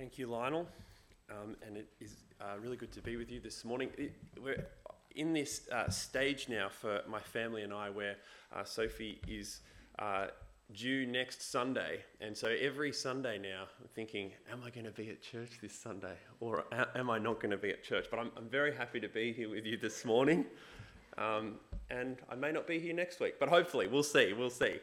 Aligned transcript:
Thank 0.00 0.16
you, 0.16 0.28
Lionel. 0.28 0.66
Um, 1.30 1.56
and 1.66 1.76
it 1.76 1.86
is 2.00 2.16
uh, 2.40 2.58
really 2.58 2.78
good 2.78 2.90
to 2.92 3.02
be 3.02 3.18
with 3.18 3.30
you 3.30 3.38
this 3.38 3.66
morning. 3.66 3.90
It, 3.98 4.14
we're 4.42 4.66
in 5.14 5.34
this 5.34 5.68
uh, 5.70 5.90
stage 5.90 6.48
now 6.48 6.70
for 6.70 7.02
my 7.06 7.20
family 7.20 7.64
and 7.64 7.74
I 7.74 7.90
where 7.90 8.16
uh, 8.56 8.64
Sophie 8.64 9.20
is 9.28 9.60
uh, 9.98 10.28
due 10.74 11.04
next 11.04 11.52
Sunday. 11.52 12.00
And 12.22 12.34
so 12.34 12.48
every 12.48 12.94
Sunday 12.94 13.36
now, 13.36 13.64
I'm 13.78 13.88
thinking, 13.94 14.32
am 14.50 14.62
I 14.64 14.70
going 14.70 14.86
to 14.86 14.90
be 14.90 15.10
at 15.10 15.20
church 15.20 15.58
this 15.60 15.74
Sunday 15.74 16.16
or 16.40 16.64
am 16.94 17.10
I 17.10 17.18
not 17.18 17.38
going 17.38 17.50
to 17.50 17.58
be 17.58 17.68
at 17.68 17.84
church? 17.84 18.06
But 18.10 18.20
I'm, 18.20 18.30
I'm 18.38 18.48
very 18.48 18.74
happy 18.74 19.00
to 19.00 19.08
be 19.08 19.34
here 19.34 19.50
with 19.50 19.66
you 19.66 19.76
this 19.76 20.06
morning. 20.06 20.46
Um, 21.18 21.56
and 21.90 22.16
I 22.30 22.36
may 22.36 22.52
not 22.52 22.66
be 22.66 22.78
here 22.78 22.94
next 22.94 23.20
week, 23.20 23.34
but 23.38 23.50
hopefully, 23.50 23.86
we'll 23.86 24.02
see. 24.02 24.32
We'll 24.32 24.48
see. 24.48 24.76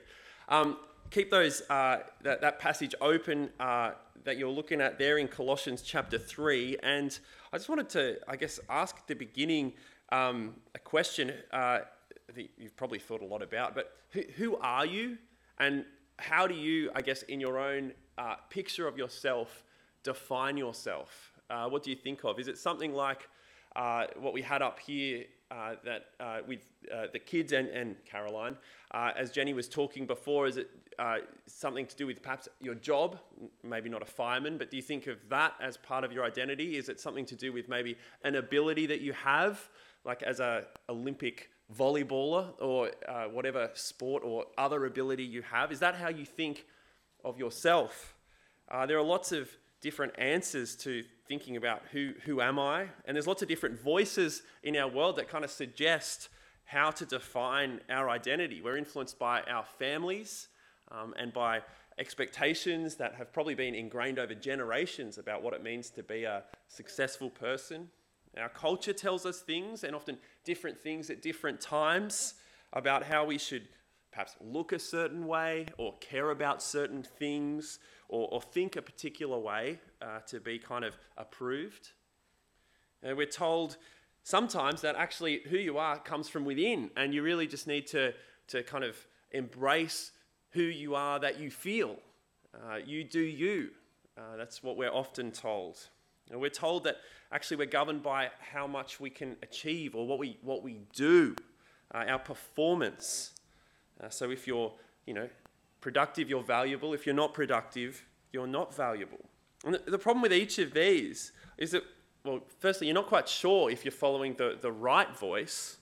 Um, 0.48 0.77
keep 1.10 1.32
those 1.32 1.62
uh, 1.70 2.00
that, 2.21 2.41
that 2.41 2.59
passage 2.59 2.94
open 3.02 3.50
uh, 3.59 3.91
that 4.23 4.38
you're 4.38 4.50
looking 4.50 4.81
at 4.81 4.98
there 4.98 5.18
in 5.18 5.27
Colossians 5.27 5.81
chapter 5.81 6.18
3. 6.18 6.77
And 6.84 7.18
I 7.54 7.58
just 7.58 7.70
wanted 7.70 7.90
to, 7.90 8.18
I 8.27 8.36
guess, 8.36 8.59
ask 8.70 8.98
at 8.98 9.08
the 9.08 9.14
beginning 9.14 9.73
um, 10.12 10.55
a 10.76 10.80
question 10.80 11.34
uh, 11.52 11.80
that 12.36 12.50
you've 12.58 12.76
probably 12.76 13.00
thought 13.00 13.22
a 13.22 13.26
lot 13.26 13.41
about, 13.41 13.73
but 13.73 13.95
who, 14.12 14.22
who, 14.36 14.58
are 14.58 14.86
you? 14.86 15.17
And 15.59 15.86
how 16.17 16.48
do 16.48 16.54
you, 16.54 16.91
I 16.95 17.02
guess, 17.02 17.23
in 17.23 17.39
your 17.39 17.58
own 17.58 17.94
uh, 18.17 18.36
picture 18.50 18.88
of 18.88 18.98
yourself, 18.98 19.64
define 20.03 20.58
yourself? 20.58 21.31
Uh, 21.50 21.70
what 21.70 21.84
do 21.84 21.89
you 21.89 21.95
think 21.95 22.23
of? 22.26 22.39
Is 22.39 22.48
it 22.48 22.58
something 22.58 22.94
like 22.94 23.30
uh, 23.76 24.08
what 24.20 24.34
we 24.34 24.42
had 24.42 24.62
up 24.62 24.80
here 24.80 25.26
uh, 25.50 25.76
that 25.84 26.08
uh, 26.20 26.40
with 26.48 26.60
uh, 26.94 27.08
the 27.14 27.20
kids 27.20 27.54
and, 27.54 27.70
and 27.70 27.96
Caroline, 28.06 28.58
uh, 28.92 29.12
as 29.16 29.32
Jenny 29.32 29.54
was 29.54 29.68
talking 29.68 30.06
before, 30.06 30.48
is 30.48 30.58
it 30.58 30.70
uh, 31.00 31.18
something 31.46 31.86
to 31.86 31.96
do 31.96 32.06
with 32.06 32.22
perhaps 32.22 32.48
your 32.60 32.76
job? 32.76 33.20
Maybe 33.64 33.90
not 33.90 34.02
a 34.02 34.06
fireman, 34.06 34.58
but 34.58 34.72
do 34.72 34.78
you 34.78 34.84
think 34.84 35.08
of 35.08 35.17
that 35.30 35.54
as 35.62 35.78
part 35.78 36.04
of 36.04 36.12
your 36.12 36.26
identity? 36.26 36.78
Is 36.78 36.89
it 36.89 37.00
something 37.00 37.26
to 37.28 37.36
do 37.36 37.54
with 37.54 37.70
maybe 37.70 37.98
an 38.23 38.36
ability 38.36 38.86
that 38.88 39.02
you 39.02 39.14
have, 39.14 39.70
like 40.06 40.23
as 40.23 40.39
a 40.39 40.66
Olympic 40.89 41.50
volleyballer 41.76 42.48
or 42.59 42.92
whatever 43.32 43.70
sport 43.73 44.23
or 44.26 44.45
other 44.58 44.86
ability 44.86 45.23
you 45.23 45.42
have? 45.42 45.72
Is 45.72 45.80
that 45.80 45.95
how 45.95 46.09
you 46.09 46.26
think 46.26 46.66
of 47.23 47.38
yourself? 47.38 48.16
there 48.88 48.98
are 48.98 49.04
lots 49.04 49.32
of 49.32 49.50
different 49.81 50.14
answers 50.17 50.75
to 50.78 51.03
thinking 51.28 51.58
about 51.58 51.83
who, 51.92 52.14
who 52.25 52.42
am 52.42 52.58
I? 52.59 52.88
And 53.06 53.16
there's 53.16 53.28
lots 53.28 53.42
of 53.42 53.47
different 53.47 53.80
voices 53.80 54.42
in 54.64 54.75
our 54.75 54.88
world 54.88 55.17
that 55.17 55.30
kind 55.30 55.44
of 55.44 55.52
suggest 55.52 56.30
how 56.66 56.92
to 56.92 57.06
define 57.06 57.80
our 57.89 58.09
identity. 58.09 58.61
We're 58.61 58.78
influenced 58.78 59.17
by 59.20 59.42
our 59.44 59.66
families 59.80 60.50
um, 60.92 61.14
and 61.17 61.31
by 61.31 61.61
expectations 61.98 62.95
that 62.95 63.16
have 63.16 63.31
probably 63.33 63.55
been 63.55 63.73
ingrained 63.73 64.20
over 64.20 64.36
generations 64.36 65.17
about 65.17 65.42
what 65.42 65.53
it 65.53 65.64
means 65.64 65.89
to 65.92 66.03
be 66.03 66.23
a 66.23 66.44
successful 66.67 67.30
person. 67.30 67.89
Our 68.39 68.50
culture 68.50 68.94
tells 68.94 69.25
us 69.25 69.42
things, 69.42 69.83
and 69.83 69.95
often 69.95 70.17
different 70.44 70.80
things 70.80 71.09
at 71.09 71.22
different 71.22 71.59
times, 71.59 72.36
about 72.73 73.03
how 73.03 73.25
we 73.25 73.38
should 73.38 73.67
perhaps 74.18 74.36
look 74.42 74.72
a 74.72 74.80
certain 74.80 75.28
way 75.28 75.68
or 75.78 75.94
care 76.00 76.32
about 76.32 76.60
certain 76.60 77.04
things 77.04 77.78
or, 78.10 78.28
or 78.32 78.42
think 78.42 78.76
a 78.76 78.82
particular 78.82 79.38
way 79.38 79.80
uh, 80.02 80.18
to 80.26 80.40
be 80.40 80.58
kind 80.58 80.84
of 80.84 80.98
approved. 81.20 81.92
And 83.04 83.16
we're 83.16 83.28
told 83.28 83.78
sometimes 84.23 84.82
that 84.82 84.95
actually 84.95 85.42
who 85.48 85.58
you 85.58 85.78
are 85.78 86.00
comes 86.00 86.30
from 86.30 86.45
within, 86.45 86.90
and 86.98 87.14
you 87.14 87.22
really 87.22 87.45
just 87.45 87.68
need 87.68 87.86
to, 87.88 88.12
to 88.48 88.64
kind 88.64 88.84
of 88.84 88.98
embrace 89.34 90.14
who 90.50 90.64
you 90.64 90.95
are 90.95 91.20
that 91.20 91.40
you 91.40 91.52
feel. 91.52 91.98
Uh, 92.56 92.78
you 92.84 93.04
do 93.04 93.22
you. 93.22 93.70
Uh, 94.18 94.36
that's 94.36 94.64
what 94.64 94.78
we're 94.78 94.90
often 94.90 95.32
told. 95.32 95.78
And 96.32 96.42
we're 96.42 96.50
told 96.50 96.86
that 96.86 96.98
actually 97.32 97.58
we're 97.58 97.68
governed 97.68 98.02
by 98.02 98.32
how 98.39 98.66
much 98.66 99.00
we 99.00 99.11
can 99.11 99.36
achieve 99.44 99.94
or 99.94 100.08
what 100.08 100.17
we, 100.17 100.39
what 100.42 100.64
we 100.64 100.80
do, 100.95 101.36
uh, 101.94 102.06
our 102.08 102.17
performance. 102.17 103.33
Uh, 104.03 104.09
so 104.09 104.31
if 104.31 104.47
you're, 104.47 104.71
you 105.05 105.13
know, 105.13 105.30
productive, 105.81 106.30
you're 106.30 106.43
valuable. 106.43 106.93
If 106.93 107.05
you're 107.05 107.15
not 107.15 107.33
productive, 107.33 108.05
you're 108.31 108.47
not 108.47 108.75
valuable. 108.75 109.30
And 109.65 109.75
the, 109.75 109.91
the 109.91 109.97
problem 109.97 110.21
with 110.21 110.33
each 110.33 110.59
of 110.59 110.73
these 110.73 111.31
is 111.58 111.71
that, 111.71 111.83
well, 112.23 112.41
firstly, 112.59 112.87
you're 112.87 112.93
not 112.93 113.08
quite 113.08 113.27
sure 113.27 113.71
if 113.71 113.85
you're 113.85 113.91
following 113.91 114.35
the, 114.35 114.58
the 114.59 114.71
right 114.71 115.17
voice. 115.17 115.77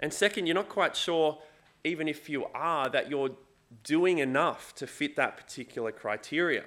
And 0.00 0.12
second, 0.12 0.46
you're 0.46 0.54
not 0.54 0.68
quite 0.68 0.96
sure, 0.96 1.38
even 1.84 2.08
if 2.08 2.28
you 2.28 2.46
are, 2.54 2.88
that 2.90 3.08
you're 3.08 3.30
doing 3.82 4.18
enough 4.18 4.74
to 4.76 4.86
fit 4.86 5.16
that 5.16 5.36
particular 5.36 5.92
criteria. 5.92 6.64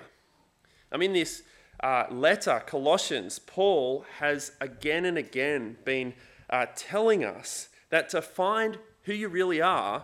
I 0.91 0.97
mean, 0.97 1.13
this 1.13 1.43
uh, 1.81 2.05
letter, 2.09 2.61
Colossians, 2.66 3.39
Paul 3.39 4.05
has 4.19 4.53
again 4.59 5.05
and 5.05 5.17
again 5.17 5.77
been 5.85 6.13
uh, 6.49 6.66
telling 6.75 7.23
us 7.23 7.69
that 7.89 8.09
to 8.09 8.21
find 8.21 8.79
who 9.03 9.13
you 9.13 9.29
really 9.29 9.61
are, 9.61 10.03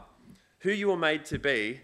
who 0.66 0.72
you 0.72 0.88
were 0.88 0.98
made 0.98 1.24
to 1.26 1.38
be, 1.38 1.80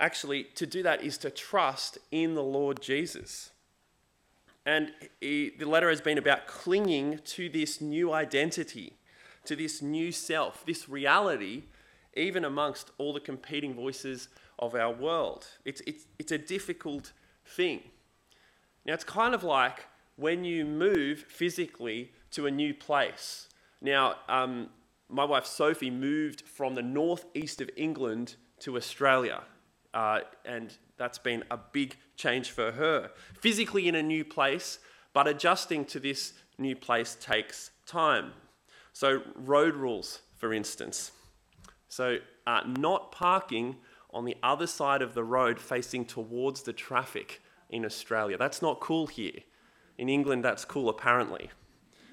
actually, 0.00 0.42
to 0.56 0.66
do 0.66 0.82
that 0.82 1.00
is 1.00 1.16
to 1.16 1.30
trust 1.30 1.96
in 2.10 2.34
the 2.34 2.42
Lord 2.42 2.82
Jesus. 2.82 3.50
And 4.66 4.90
he, 5.20 5.52
the 5.56 5.64
letter 5.64 5.88
has 5.88 6.00
been 6.00 6.18
about 6.18 6.48
clinging 6.48 7.20
to 7.24 7.48
this 7.48 7.80
new 7.80 8.12
identity, 8.12 8.94
to 9.44 9.54
this 9.54 9.80
new 9.80 10.10
self, 10.10 10.66
this 10.66 10.88
reality, 10.88 11.62
even 12.14 12.44
amongst 12.44 12.90
all 12.98 13.12
the 13.12 13.20
competing 13.20 13.74
voices 13.74 14.26
of 14.58 14.74
our 14.74 14.92
world. 14.92 15.46
It's, 15.64 15.80
it's, 15.86 16.06
it's 16.18 16.32
a 16.32 16.38
difficult 16.38 17.12
thing. 17.46 17.80
Now, 18.84 18.94
it's 18.94 19.04
kind 19.04 19.36
of 19.36 19.44
like 19.44 19.86
when 20.16 20.44
you 20.44 20.64
move 20.64 21.20
physically 21.28 22.10
to 22.32 22.46
a 22.46 22.50
new 22.50 22.74
place. 22.74 23.46
Now, 23.80 24.16
um, 24.28 24.70
my 25.08 25.24
wife 25.24 25.46
Sophie 25.46 25.90
moved 25.90 26.42
from 26.42 26.74
the 26.74 26.82
northeast 26.82 27.60
of 27.60 27.70
England 27.76 28.36
to 28.60 28.76
Australia. 28.76 29.42
Uh, 29.94 30.20
and 30.44 30.76
that's 30.98 31.18
been 31.18 31.44
a 31.50 31.56
big 31.56 31.96
change 32.16 32.50
for 32.50 32.72
her. 32.72 33.10
Physically 33.40 33.88
in 33.88 33.94
a 33.94 34.02
new 34.02 34.24
place, 34.24 34.78
but 35.12 35.26
adjusting 35.26 35.84
to 35.86 36.00
this 36.00 36.34
new 36.58 36.76
place 36.76 37.16
takes 37.20 37.70
time. 37.86 38.32
So, 38.92 39.22
road 39.34 39.74
rules, 39.74 40.22
for 40.36 40.52
instance. 40.52 41.12
So, 41.88 42.18
uh, 42.46 42.60
not 42.66 43.12
parking 43.12 43.76
on 44.10 44.24
the 44.24 44.36
other 44.42 44.66
side 44.66 45.02
of 45.02 45.14
the 45.14 45.24
road 45.24 45.58
facing 45.58 46.04
towards 46.04 46.62
the 46.62 46.72
traffic 46.72 47.42
in 47.68 47.84
Australia. 47.84 48.36
That's 48.38 48.62
not 48.62 48.80
cool 48.80 49.06
here. 49.06 49.40
In 49.98 50.08
England, 50.08 50.44
that's 50.44 50.64
cool, 50.64 50.88
apparently. 50.88 51.50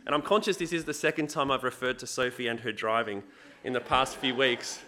And 0.06 0.14
I'm 0.14 0.22
conscious 0.22 0.58
this 0.58 0.74
is 0.74 0.84
the 0.84 0.94
second 0.94 1.30
time 1.30 1.50
I've 1.50 1.64
referred 1.64 1.97
to 2.00 2.08
Sophie 2.08 2.47
and 2.47 2.59
her 2.59 2.74
driving 2.74 3.24
in 3.64 3.72
the 3.72 3.80
past 3.80 4.18
few 4.18 4.36
weeks. 4.36 4.80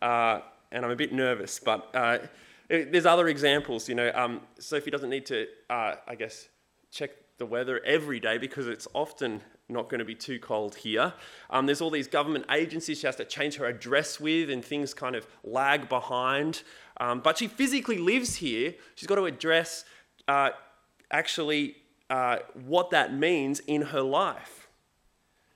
Uh, 0.00 0.40
and 0.70 0.84
I'm 0.84 0.92
a 0.92 0.96
bit 0.96 1.12
nervous, 1.12 1.58
but 1.58 1.90
uh, 1.92 2.18
there's 2.68 3.06
other 3.06 3.26
examples. 3.26 3.88
You 3.88 3.96
know, 3.96 4.12
um, 4.14 4.42
Sophie 4.60 4.92
doesn't 4.92 5.10
need 5.10 5.26
to, 5.26 5.46
uh, 5.68 5.96
I 6.06 6.14
guess, 6.14 6.48
check 6.92 7.10
the 7.38 7.46
weather 7.46 7.80
every 7.84 8.20
day 8.20 8.38
because 8.38 8.68
it's 8.68 8.86
often 8.94 9.40
not 9.68 9.88
going 9.88 9.98
to 9.98 10.04
be 10.04 10.14
too 10.14 10.38
cold 10.38 10.76
here. 10.76 11.12
Um, 11.50 11.66
there's 11.66 11.80
all 11.80 11.90
these 11.90 12.06
government 12.06 12.44
agencies 12.50 13.00
she 13.00 13.06
has 13.06 13.16
to 13.16 13.24
change 13.24 13.56
her 13.56 13.66
address 13.66 14.20
with, 14.20 14.50
and 14.50 14.64
things 14.64 14.94
kind 14.94 15.16
of 15.16 15.26
lag 15.42 15.88
behind. 15.88 16.62
Um, 17.00 17.20
but 17.20 17.38
she 17.38 17.48
physically 17.48 17.98
lives 17.98 18.36
here. 18.36 18.74
She's 18.94 19.08
got 19.08 19.16
to 19.16 19.24
address 19.24 19.84
uh, 20.28 20.50
actually 21.10 21.76
uh, 22.10 22.38
what 22.54 22.90
that 22.90 23.14
means 23.14 23.60
in 23.60 23.82
her 23.82 24.02
life. 24.02 24.68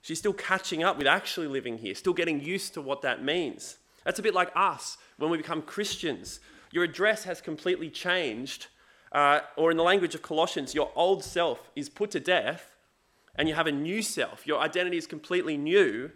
She's 0.01 0.19
still 0.19 0.33
catching 0.33 0.83
up 0.83 0.97
with 0.97 1.07
actually 1.07 1.47
living 1.47 1.77
here, 1.77 1.95
still 1.95 2.13
getting 2.13 2.41
used 2.41 2.73
to 2.73 2.81
what 2.81 3.01
that 3.01 3.23
means. 3.23 3.77
That's 4.03 4.19
a 4.19 4.23
bit 4.23 4.33
like 4.33 4.51
us 4.55 4.97
when 5.17 5.31
we 5.31 5.37
become 5.37 5.61
Christians. 5.61 6.39
Your 6.71 6.83
address 6.83 7.23
has 7.23 7.39
completely 7.39 7.89
changed. 7.89 8.67
Uh, 9.11 9.41
or 9.55 9.71
in 9.71 9.77
the 9.77 9.83
language 9.83 10.15
of 10.15 10.21
Colossians, 10.21 10.73
your 10.73 10.91
old 10.95 11.23
self 11.23 11.69
is 11.75 11.87
put 11.87 12.11
to 12.11 12.19
death 12.19 12.75
and 13.35 13.47
you 13.47 13.55
have 13.55 13.67
a 13.67 13.71
new 13.71 14.01
self. 14.01 14.45
Your 14.45 14.59
identity 14.59 14.97
is 14.97 15.07
completely 15.07 15.57
new. 15.57 16.11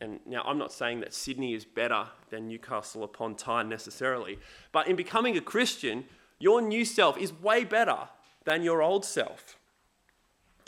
And 0.00 0.20
now, 0.26 0.42
I'm 0.44 0.58
not 0.58 0.72
saying 0.72 1.00
that 1.00 1.14
Sydney 1.14 1.54
is 1.54 1.64
better 1.64 2.08
than 2.30 2.48
Newcastle 2.48 3.04
upon 3.04 3.36
Tyne 3.36 3.68
necessarily, 3.68 4.38
but 4.72 4.88
in 4.88 4.96
becoming 4.96 5.36
a 5.38 5.40
Christian, 5.40 6.04
your 6.38 6.60
new 6.60 6.84
self 6.84 7.16
is 7.16 7.32
way 7.32 7.64
better 7.64 8.08
than 8.44 8.62
your 8.62 8.82
old 8.82 9.04
self. 9.04 9.56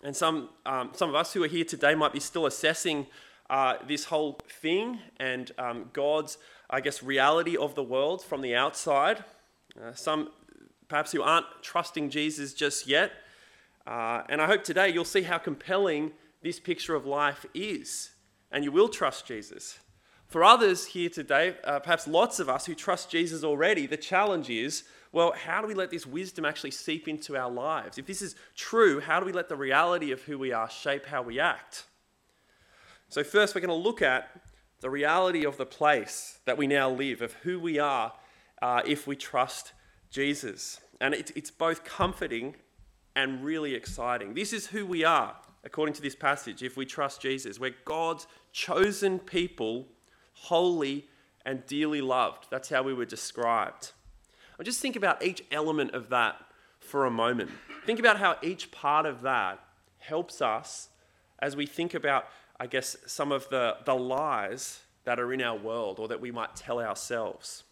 And 0.05 0.15
some, 0.15 0.51
um, 0.65 0.91
some 0.95 1.09
of 1.09 1.15
us 1.15 1.33
who 1.33 1.43
are 1.43 1.49
here 1.49 1.65
today 1.65 1.95
might 1.95 2.13
be 2.13 2.21
still 2.21 2.47
assessing 2.47 3.07
uh, 3.49 3.77
this 3.87 4.05
whole 4.05 4.39
thing 4.61 4.99
and 5.19 5.53
um, 5.59 5.91
God's, 5.93 6.39
I 6.69 6.81
guess, 6.81 7.03
reality 7.03 7.57
of 7.57 7.75
the 7.75 7.83
world 7.83 8.23
from 8.23 8.41
the 8.41 8.55
outside. 8.55 9.25
Uh, 9.81 9.93
some 9.95 10.31
perhaps 10.89 11.13
who 11.13 11.23
aren't 11.23 11.47
trusting 11.63 12.11
Jesus 12.11 12.55
just 12.55 12.87
yet. 12.87 13.13
Uh, 13.87 14.23
and 14.29 14.41
I 14.41 14.47
hope 14.47 14.65
today 14.65 14.89
you'll 14.89 15.05
see 15.05 15.23
how 15.23 15.39
compelling 15.39 16.13
this 16.43 16.61
picture 16.61 16.95
of 16.95 17.07
life 17.07 17.47
is. 17.55 18.11
And 18.51 18.65
you 18.65 18.73
will 18.73 18.89
trust 18.89 19.27
Jesus. 19.27 19.79
For 20.27 20.43
others 20.43 20.87
here 20.87 21.09
today, 21.09 21.57
uh, 21.65 21.79
perhaps 21.81 22.09
lots 22.09 22.41
of 22.41 22.49
us 22.49 22.67
who 22.67 22.75
trust 22.75 23.11
Jesus 23.11 23.45
already, 23.45 23.87
the 23.87 23.97
challenge 23.97 24.51
is 24.51 24.85
well, 25.17 25.33
how 25.33 25.63
do 25.63 25.67
we 25.67 25.73
let 25.73 25.91
this 25.91 26.05
wisdom 26.05 26.45
actually 26.45 26.73
seep 26.73 27.09
into 27.09 27.39
our 27.39 27.51
lives? 27.51 27.97
If 27.97 28.05
this 28.05 28.21
is 28.21 28.35
true, 28.55 29.01
how 29.01 29.19
do 29.19 29.25
we 29.25 29.33
let 29.33 29.49
the 29.49 29.57
reality 29.57 30.13
of 30.13 30.21
who 30.21 30.39
we 30.39 30.53
are 30.53 30.69
shape 30.69 31.07
how 31.07 31.23
we 31.23 31.41
act? 31.41 31.85
So, 33.09 33.25
first, 33.25 33.55
we're 33.55 33.63
going 33.63 33.71
to 33.71 33.89
look 33.89 34.03
at 34.03 34.29
the 34.81 34.91
reality 34.91 35.47
of 35.47 35.57
the 35.57 35.65
place 35.65 36.41
that 36.45 36.59
we 36.59 36.67
now 36.67 36.91
live, 36.91 37.23
of 37.23 37.33
who 37.33 37.59
we 37.59 37.79
are 37.79 38.13
uh, 38.61 38.83
if 38.85 39.07
we 39.07 39.17
trust 39.17 39.73
Jesus. 40.11 40.83
And 41.01 41.15
it, 41.15 41.33
it's 41.35 41.51
both 41.51 41.83
comforting 41.83 42.55
and 43.15 43.43
really 43.43 43.75
exciting. 43.75 44.35
This 44.35 44.53
is 44.53 44.67
who 44.67 44.85
we 44.85 45.03
are, 45.03 45.35
according 45.65 45.95
to 45.95 46.03
this 46.03 46.15
passage, 46.15 46.63
if 46.63 46.77
we 46.77 46.85
trust 46.85 47.23
Jesus. 47.23 47.59
We're 47.59 47.75
God's 47.87 48.27
chosen 48.53 49.19
people, 49.19 49.87
holy 50.35 51.09
and 51.47 51.65
dearly 51.65 52.03
loved. 52.03 52.49
That's 52.51 52.69
how 52.69 52.83
we 52.83 52.93
were 52.93 53.07
described. 53.07 53.93
Just 54.65 54.81
think 54.81 54.97
about 54.97 55.23
each 55.25 55.45
element 55.51 55.93
of 55.93 56.09
that 56.09 56.37
for 56.81 57.05
a 57.05 57.11
moment. 57.11 57.51
Think 57.85 57.99
about 57.99 58.19
how 58.19 58.37
each 58.43 58.71
part 58.71 59.07
of 59.07 59.23
that 59.23 59.61
helps 59.99 60.41
us 60.41 60.89
as 61.41 61.57
we 61.57 61.67
think 61.67 61.95
about, 61.95 62.27
I 62.59 62.67
guess, 62.67 62.97
some 63.07 63.33
of 63.33 63.49
the, 63.51 63.77
the 63.85 63.95
lies 63.95 64.81
that 65.05 65.21
are 65.21 65.33
in 65.33 65.43
our 65.43 65.57
world 65.57 65.99
or 65.99 66.09
that 66.09 66.21
we 66.21 66.31
might 66.31 66.57
tell 66.57 66.81
ourselves. 66.81 67.65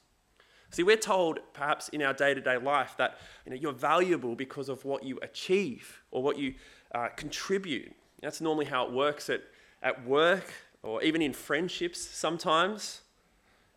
See, 0.71 0.83
we're 0.83 0.97
told 0.97 1.39
perhaps 1.53 1.89
in 1.91 2.03
our 2.03 2.13
day 2.13 2.35
to 2.35 2.41
day 2.41 2.57
life 2.57 2.95
that 2.99 3.19
you 3.45 3.51
know, 3.51 3.57
you're 3.57 3.73
valuable 3.73 4.35
because 4.35 4.69
of 4.69 4.85
what 4.85 5.05
you 5.05 5.19
achieve 5.23 6.03
or 6.11 6.23
what 6.23 6.37
you 6.37 6.55
uh, 6.95 7.09
contribute. 7.17 7.95
That's 8.21 8.41
normally 8.41 8.67
how 8.67 8.87
it 8.87 8.93
works 8.93 9.31
at, 9.31 9.43
at 9.83 10.05
work 10.05 10.53
or 10.83 11.03
even 11.03 11.23
in 11.23 11.33
friendships 11.33 12.01
sometimes. 12.01 13.03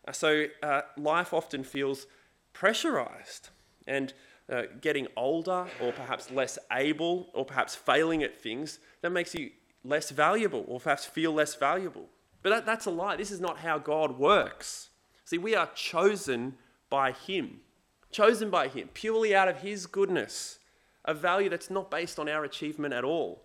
Uh, 0.06 0.12
so 0.12 0.46
uh, 0.62 0.82
life 0.96 1.32
often 1.32 1.62
feels 1.62 2.06
pressurized 2.52 3.50
and 3.86 4.12
uh, 4.50 4.62
getting 4.80 5.06
older 5.16 5.66
or 5.80 5.92
perhaps 5.92 6.30
less 6.30 6.58
able 6.72 7.28
or 7.34 7.44
perhaps 7.44 7.74
failing 7.74 8.22
at 8.22 8.40
things 8.40 8.78
that 9.02 9.10
makes 9.10 9.34
you 9.34 9.50
less 9.84 10.10
valuable 10.10 10.64
or 10.68 10.80
perhaps 10.80 11.04
feel 11.04 11.32
less 11.32 11.54
valuable. 11.54 12.08
But 12.42 12.50
that, 12.50 12.66
that's 12.66 12.86
a 12.86 12.90
lie. 12.90 13.16
This 13.16 13.30
is 13.30 13.40
not 13.40 13.58
how 13.58 13.78
God 13.78 14.18
works. 14.18 14.90
See, 15.24 15.38
we 15.38 15.54
are 15.54 15.68
chosen 15.74 16.54
by 16.88 17.12
Him, 17.12 17.60
chosen 18.10 18.50
by 18.50 18.68
Him 18.68 18.88
purely 18.94 19.34
out 19.34 19.48
of 19.48 19.60
His 19.60 19.86
goodness, 19.86 20.58
a 21.04 21.14
value 21.14 21.48
that's 21.48 21.70
not 21.70 21.90
based 21.90 22.18
on 22.18 22.28
our 22.28 22.44
achievement 22.44 22.94
at 22.94 23.04
all. 23.04 23.42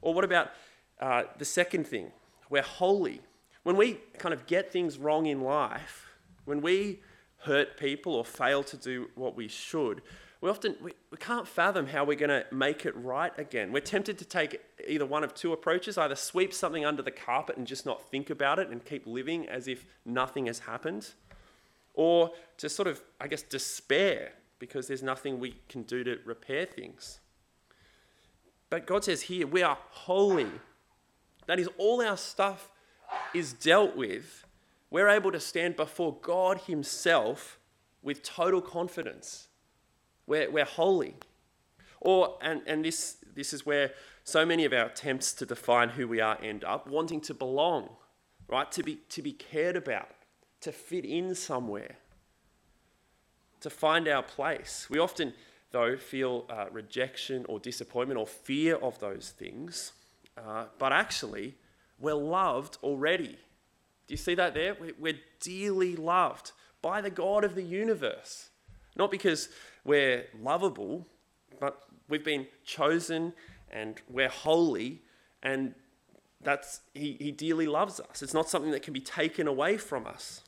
Or 0.00 0.14
what 0.14 0.24
about 0.24 0.50
uh, 1.00 1.24
the 1.38 1.44
second 1.44 1.86
thing? 1.86 2.10
We're 2.50 2.62
holy. 2.62 3.20
When 3.62 3.76
we 3.76 4.00
kind 4.18 4.34
of 4.34 4.46
get 4.46 4.72
things 4.72 4.98
wrong 4.98 5.26
in 5.26 5.42
life, 5.42 6.08
when 6.44 6.60
we 6.60 7.00
hurt 7.44 7.76
people 7.76 8.14
or 8.14 8.24
fail 8.24 8.62
to 8.64 8.76
do 8.76 9.10
what 9.14 9.36
we 9.36 9.48
should, 9.48 10.02
we 10.42 10.50
often 10.50 10.74
we, 10.82 10.92
we 11.10 11.16
can't 11.18 11.46
fathom 11.46 11.86
how 11.86 12.04
we're 12.04 12.16
going 12.16 12.28
to 12.28 12.44
make 12.52 12.84
it 12.84 12.96
right 12.96 13.32
again. 13.38 13.70
We're 13.72 13.80
tempted 13.80 14.18
to 14.18 14.24
take 14.24 14.60
either 14.86 15.06
one 15.06 15.22
of 15.22 15.34
two 15.34 15.52
approaches, 15.52 15.96
either 15.96 16.16
sweep 16.16 16.52
something 16.52 16.84
under 16.84 17.00
the 17.00 17.12
carpet 17.12 17.56
and 17.56 17.66
just 17.66 17.86
not 17.86 18.10
think 18.10 18.28
about 18.28 18.58
it 18.58 18.68
and 18.68 18.84
keep 18.84 19.06
living 19.06 19.48
as 19.48 19.68
if 19.68 19.86
nothing 20.04 20.46
has 20.46 20.58
happened, 20.58 21.10
or 21.94 22.32
to 22.58 22.68
sort 22.68 22.88
of, 22.88 23.00
I 23.20 23.28
guess, 23.28 23.42
despair 23.42 24.32
because 24.58 24.88
there's 24.88 25.02
nothing 25.02 25.38
we 25.38 25.54
can 25.68 25.84
do 25.84 26.02
to 26.02 26.18
repair 26.24 26.66
things. 26.66 27.20
But 28.68 28.84
God 28.86 29.04
says 29.04 29.22
here, 29.22 29.46
we 29.46 29.62
are 29.62 29.78
holy. 29.90 30.50
That 31.46 31.60
is, 31.60 31.68
all 31.78 32.02
our 32.02 32.16
stuff 32.16 32.68
is 33.32 33.52
dealt 33.52 33.96
with 33.96 34.44
we're 34.92 35.08
able 35.08 35.32
to 35.32 35.40
stand 35.40 35.74
before 35.74 36.18
God 36.20 36.58
Himself 36.66 37.58
with 38.02 38.22
total 38.22 38.60
confidence. 38.60 39.48
We're, 40.26 40.50
we're 40.50 40.66
holy. 40.66 41.14
Or, 41.98 42.36
and, 42.42 42.60
and 42.66 42.84
this, 42.84 43.16
this 43.34 43.54
is 43.54 43.64
where 43.64 43.92
so 44.22 44.44
many 44.44 44.66
of 44.66 44.74
our 44.74 44.86
attempts 44.86 45.32
to 45.34 45.46
define 45.46 45.88
who 45.88 46.06
we 46.06 46.20
are 46.20 46.38
end 46.42 46.62
up 46.62 46.86
wanting 46.86 47.22
to 47.22 47.32
belong, 47.32 47.88
right? 48.48 48.70
To 48.70 48.82
be, 48.82 48.96
to 49.08 49.22
be 49.22 49.32
cared 49.32 49.76
about, 49.76 50.10
to 50.60 50.70
fit 50.70 51.06
in 51.06 51.34
somewhere, 51.34 51.96
to 53.60 53.70
find 53.70 54.06
our 54.06 54.22
place. 54.22 54.88
We 54.90 54.98
often, 54.98 55.32
though, 55.70 55.96
feel 55.96 56.44
uh, 56.50 56.66
rejection 56.70 57.46
or 57.48 57.58
disappointment 57.58 58.20
or 58.20 58.26
fear 58.26 58.76
of 58.76 58.98
those 58.98 59.32
things, 59.38 59.92
uh, 60.36 60.66
but 60.78 60.92
actually, 60.92 61.54
we're 61.98 62.12
loved 62.12 62.76
already 62.82 63.38
do 64.06 64.14
you 64.14 64.18
see 64.18 64.34
that 64.34 64.54
there? 64.54 64.76
We're 64.98 65.20
dearly 65.40 65.96
loved 65.96 66.52
by 66.80 67.00
the 67.00 67.10
God 67.10 67.44
of 67.44 67.54
the 67.54 67.62
universe. 67.62 68.50
Not 68.96 69.10
because 69.10 69.48
we're 69.84 70.26
lovable, 70.40 71.06
but 71.60 71.82
we've 72.08 72.24
been 72.24 72.46
chosen 72.64 73.32
and 73.70 74.00
we're 74.10 74.28
holy, 74.28 75.02
and 75.42 75.74
that's 76.42 76.80
he, 76.92 77.16
he 77.18 77.30
dearly 77.30 77.66
loves 77.66 78.00
us. 78.00 78.22
It's 78.22 78.34
not 78.34 78.48
something 78.48 78.72
that 78.72 78.82
can 78.82 78.92
be 78.92 79.00
taken 79.00 79.46
away 79.46 79.78
from 79.78 80.06
us. 80.06 80.42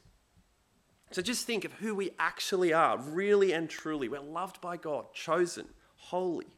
So 1.11 1.23
just 1.23 1.47
think 1.47 1.65
of 1.65 1.73
who 1.75 1.95
we 1.95 2.11
actually 2.19 2.73
are, 2.73 2.99
really 2.99 3.53
and 3.53 3.71
truly. 3.71 4.09
We're 4.09 4.21
loved 4.21 4.61
by 4.61 4.77
God, 4.77 5.13
chosen, 5.15 5.67
holy. 5.97 6.49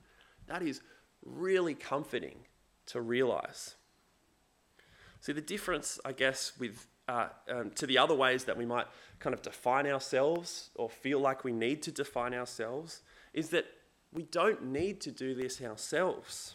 That 0.46 0.62
is 0.62 0.80
really 1.24 1.74
comforting 1.74 2.46
to 2.86 3.00
realize. 3.00 3.74
See, 5.26 5.32
the 5.32 5.40
difference, 5.40 5.98
I 6.04 6.12
guess, 6.12 6.52
with 6.56 6.86
uh, 7.08 7.30
um, 7.50 7.70
to 7.70 7.84
the 7.84 7.98
other 7.98 8.14
ways 8.14 8.44
that 8.44 8.56
we 8.56 8.64
might 8.64 8.86
kind 9.18 9.34
of 9.34 9.42
define 9.42 9.84
ourselves 9.88 10.70
or 10.76 10.88
feel 10.88 11.18
like 11.18 11.42
we 11.42 11.50
need 11.50 11.82
to 11.82 11.90
define 11.90 12.32
ourselves 12.32 13.00
is 13.34 13.48
that 13.48 13.66
we 14.12 14.22
don't 14.22 14.66
need 14.66 15.00
to 15.00 15.10
do 15.10 15.34
this 15.34 15.60
ourselves. 15.60 16.54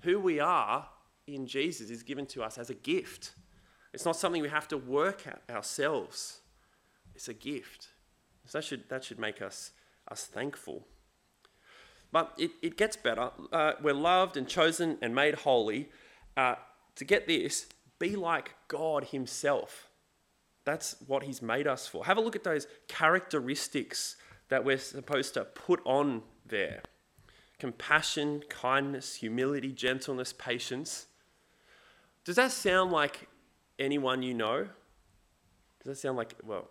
Who 0.00 0.18
we 0.18 0.40
are 0.40 0.88
in 1.28 1.46
Jesus 1.46 1.88
is 1.88 2.02
given 2.02 2.26
to 2.26 2.42
us 2.42 2.58
as 2.58 2.68
a 2.68 2.74
gift. 2.74 3.36
It's 3.94 4.04
not 4.04 4.16
something 4.16 4.42
we 4.42 4.48
have 4.48 4.66
to 4.68 4.76
work 4.76 5.28
at 5.28 5.42
ourselves. 5.48 6.40
It's 7.14 7.28
a 7.28 7.34
gift. 7.34 7.90
So 8.46 8.58
that 8.58 8.64
should, 8.64 8.88
that 8.88 9.04
should 9.04 9.20
make 9.20 9.40
us, 9.40 9.70
us 10.10 10.24
thankful. 10.24 10.84
But 12.10 12.32
it, 12.36 12.50
it 12.60 12.76
gets 12.76 12.96
better. 12.96 13.30
Uh, 13.52 13.74
we're 13.80 13.94
loved 13.94 14.36
and 14.36 14.48
chosen 14.48 14.98
and 15.00 15.14
made 15.14 15.34
holy. 15.36 15.90
Uh, 16.36 16.56
to 16.96 17.04
get 17.04 17.26
this, 17.26 17.66
be 18.00 18.16
like 18.16 18.56
God 18.66 19.04
Himself. 19.04 19.88
That's 20.64 20.96
what 21.06 21.22
He's 21.22 21.40
made 21.40 21.68
us 21.68 21.86
for. 21.86 22.04
Have 22.04 22.18
a 22.18 22.20
look 22.20 22.34
at 22.34 22.42
those 22.42 22.66
characteristics 22.88 24.16
that 24.48 24.64
we're 24.64 24.78
supposed 24.78 25.34
to 25.34 25.44
put 25.44 25.80
on 25.84 26.22
there 26.44 26.82
compassion, 27.60 28.42
kindness, 28.48 29.16
humility, 29.16 29.70
gentleness, 29.70 30.32
patience. 30.32 31.06
Does 32.24 32.36
that 32.36 32.50
sound 32.50 32.90
like 32.90 33.28
anyone 33.78 34.22
you 34.22 34.32
know? 34.32 34.66
Does 35.82 35.84
that 35.84 35.98
sound 35.98 36.16
like, 36.16 36.34
well, 36.42 36.68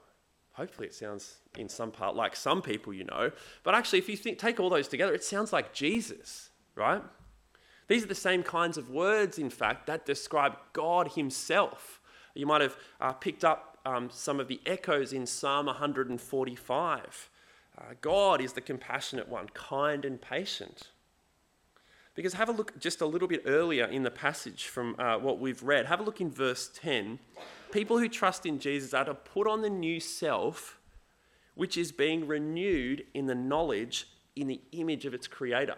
hopefully 0.53 0.87
it 0.87 0.93
sounds 0.93 1.37
in 1.57 1.69
some 1.69 1.91
part 1.91 2.15
like 2.15 2.35
some 2.35 2.61
people 2.61 2.91
you 2.91 3.05
know. 3.05 3.31
But 3.63 3.75
actually, 3.75 3.99
if 3.99 4.09
you 4.09 4.17
think, 4.17 4.39
take 4.39 4.59
all 4.59 4.69
those 4.69 4.87
together, 4.87 5.13
it 5.13 5.23
sounds 5.23 5.53
like 5.53 5.73
Jesus, 5.73 6.49
right? 6.75 7.01
These 7.89 8.03
are 8.03 8.07
the 8.07 8.15
same 8.15 8.43
kinds 8.43 8.77
of 8.77 8.91
words, 8.91 9.39
in 9.39 9.49
fact, 9.49 9.87
that 9.87 10.05
describe 10.05 10.53
God 10.73 11.13
Himself. 11.13 11.99
You 12.35 12.45
might 12.45 12.61
have 12.61 12.77
uh, 13.01 13.13
picked 13.13 13.43
up 13.43 13.79
um, 13.83 14.09
some 14.11 14.39
of 14.39 14.47
the 14.47 14.61
echoes 14.65 15.11
in 15.11 15.25
Psalm 15.25 15.65
145. 15.65 17.29
Uh, 17.77 17.83
God 17.99 18.41
is 18.41 18.53
the 18.53 18.61
compassionate 18.61 19.27
one, 19.27 19.47
kind 19.55 20.05
and 20.05 20.21
patient. 20.21 20.89
Because 22.13 22.33
have 22.33 22.49
a 22.49 22.51
look 22.51 22.79
just 22.79 23.01
a 23.01 23.07
little 23.07 23.27
bit 23.27 23.43
earlier 23.47 23.85
in 23.85 24.03
the 24.03 24.11
passage 24.11 24.65
from 24.65 24.95
uh, 24.99 25.17
what 25.17 25.39
we've 25.39 25.63
read. 25.63 25.87
Have 25.87 25.99
a 25.99 26.03
look 26.03 26.21
in 26.21 26.29
verse 26.29 26.69
10. 26.75 27.17
People 27.71 27.97
who 27.97 28.07
trust 28.07 28.45
in 28.45 28.59
Jesus 28.59 28.93
are 28.93 29.05
to 29.05 29.15
put 29.15 29.47
on 29.47 29.63
the 29.63 29.69
new 29.69 29.99
self, 29.99 30.77
which 31.55 31.75
is 31.75 31.91
being 31.91 32.27
renewed 32.27 33.05
in 33.15 33.25
the 33.25 33.35
knowledge, 33.35 34.09
in 34.35 34.45
the 34.45 34.61
image 34.73 35.05
of 35.05 35.15
its 35.15 35.27
creator. 35.27 35.75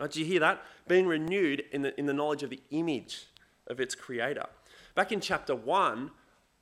Did 0.00 0.16
you 0.16 0.24
hear 0.24 0.40
that? 0.40 0.62
Being 0.88 1.06
renewed 1.06 1.64
in 1.72 1.82
the, 1.82 1.98
in 1.98 2.06
the 2.06 2.12
knowledge 2.12 2.42
of 2.42 2.50
the 2.50 2.62
image 2.70 3.26
of 3.66 3.80
its 3.80 3.94
creator. 3.94 4.46
Back 4.94 5.12
in 5.12 5.20
chapter 5.20 5.54
1, 5.54 6.10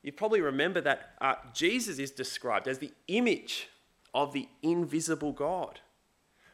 you 0.03 0.11
probably 0.11 0.41
remember 0.41 0.81
that 0.81 1.11
uh, 1.21 1.35
Jesus 1.53 1.99
is 1.99 2.11
described 2.11 2.67
as 2.67 2.79
the 2.79 2.91
image 3.07 3.69
of 4.13 4.33
the 4.33 4.47
invisible 4.61 5.31
God. 5.31 5.79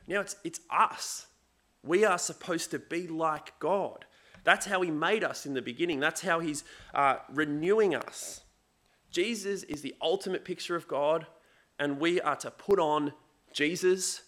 Now 0.08 0.22
it's, 0.22 0.36
it's 0.44 0.60
us. 0.70 1.28
We 1.84 2.06
are 2.06 2.18
supposed 2.18 2.72
to 2.72 2.80
be 2.80 3.08
like 3.08 3.58
God. 3.60 4.06
That's 4.44 4.66
how 4.66 4.82
He 4.82 4.92
made 4.92 5.24
us 5.24 5.46
in 5.46 5.54
the 5.54 5.62
beginning, 5.62 6.00
that's 6.00 6.22
how 6.22 6.40
He's 6.40 6.64
uh, 6.94 7.18
renewing 7.34 7.96
us. 7.96 8.42
Jesus 9.10 9.64
is 9.64 9.82
the 9.82 9.96
ultimate 10.02 10.44
picture 10.44 10.76
of 10.76 10.88
God, 10.88 11.28
and 11.80 12.00
we 12.00 12.20
are 12.22 12.36
to 12.38 12.52
put 12.52 12.80
on 12.80 13.14
Jesus. 13.54 14.22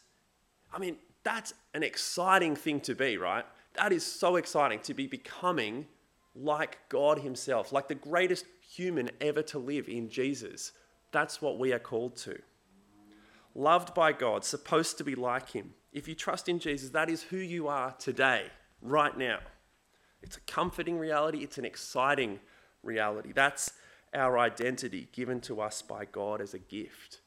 I 0.73 0.79
mean, 0.79 0.97
that's 1.23 1.53
an 1.73 1.83
exciting 1.83 2.55
thing 2.55 2.79
to 2.81 2.95
be, 2.95 3.17
right? 3.17 3.45
That 3.75 3.91
is 3.91 4.05
so 4.05 4.35
exciting 4.35 4.79
to 4.81 4.93
be 4.93 5.07
becoming 5.07 5.87
like 6.35 6.77
God 6.89 7.19
Himself, 7.19 7.71
like 7.71 7.87
the 7.87 7.95
greatest 7.95 8.45
human 8.61 9.09
ever 9.19 9.41
to 9.43 9.59
live 9.59 9.87
in 9.87 10.09
Jesus. 10.09 10.71
That's 11.11 11.41
what 11.41 11.59
we 11.59 11.73
are 11.73 11.79
called 11.79 12.15
to. 12.17 12.39
Loved 13.55 13.93
by 13.93 14.13
God, 14.13 14.45
supposed 14.45 14.97
to 14.97 15.03
be 15.03 15.15
like 15.15 15.49
Him. 15.49 15.73
If 15.91 16.07
you 16.07 16.15
trust 16.15 16.47
in 16.47 16.59
Jesus, 16.59 16.91
that 16.91 17.09
is 17.09 17.23
who 17.23 17.37
you 17.37 17.67
are 17.67 17.93
today, 17.93 18.45
right 18.81 19.17
now. 19.17 19.39
It's 20.21 20.37
a 20.37 20.41
comforting 20.41 20.99
reality, 20.99 21.39
it's 21.39 21.57
an 21.57 21.65
exciting 21.65 22.39
reality. 22.83 23.31
That's 23.33 23.73
our 24.13 24.37
identity 24.37 25.07
given 25.11 25.41
to 25.41 25.61
us 25.61 25.81
by 25.81 26.05
God 26.05 26.41
as 26.41 26.53
a 26.53 26.59
gift. 26.59 27.21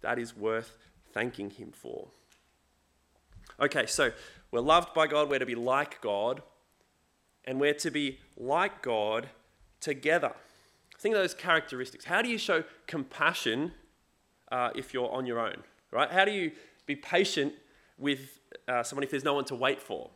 That 0.00 0.18
is 0.18 0.36
worth 0.36 0.76
thanking 1.12 1.50
Him 1.50 1.72
for. 1.72 2.08
Okay, 3.60 3.86
so 3.86 4.12
we're 4.52 4.60
loved 4.60 4.94
by 4.94 5.08
God, 5.08 5.28
we're 5.28 5.40
to 5.40 5.46
be 5.46 5.56
like 5.56 6.00
God, 6.00 6.42
and 7.44 7.58
we're 7.58 7.74
to 7.74 7.90
be 7.90 8.20
like 8.36 8.82
God 8.82 9.28
together. 9.80 10.32
Think 11.00 11.16
of 11.16 11.20
those 11.20 11.34
characteristics. 11.34 12.04
How 12.04 12.22
do 12.22 12.28
you 12.28 12.38
show 12.38 12.62
compassion 12.86 13.72
uh, 14.52 14.70
if 14.76 14.94
you're 14.94 15.10
on 15.10 15.26
your 15.26 15.40
own, 15.40 15.56
right? 15.90 16.08
How 16.08 16.24
do 16.24 16.30
you 16.30 16.52
be 16.86 16.94
patient 16.94 17.52
with 17.98 18.38
uh, 18.68 18.84
someone 18.84 19.02
if 19.02 19.10
there's 19.10 19.24
no 19.24 19.34
one 19.34 19.44
to 19.46 19.56
wait 19.56 19.82
for, 19.82 20.10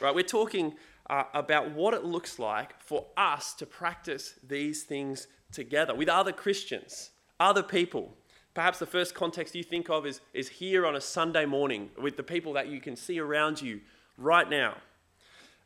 right? 0.00 0.14
We're 0.14 0.22
talking 0.22 0.74
uh, 1.10 1.24
about 1.34 1.72
what 1.72 1.94
it 1.94 2.04
looks 2.04 2.38
like 2.38 2.80
for 2.80 3.06
us 3.16 3.54
to 3.54 3.66
practice 3.66 4.34
these 4.46 4.84
things 4.84 5.26
together 5.50 5.96
with 5.96 6.08
other 6.08 6.30
Christians, 6.30 7.10
other 7.40 7.62
people. 7.64 8.14
Perhaps 8.54 8.78
the 8.78 8.86
first 8.86 9.14
context 9.14 9.54
you 9.54 9.62
think 9.62 9.88
of 9.88 10.06
is, 10.06 10.20
is 10.34 10.48
here 10.48 10.86
on 10.86 10.96
a 10.96 11.00
Sunday 11.00 11.46
morning 11.46 11.90
with 12.00 12.16
the 12.16 12.22
people 12.22 12.52
that 12.54 12.68
you 12.68 12.80
can 12.80 12.96
see 12.96 13.18
around 13.18 13.62
you 13.62 13.80
right 14.16 14.48
now. 14.48 14.74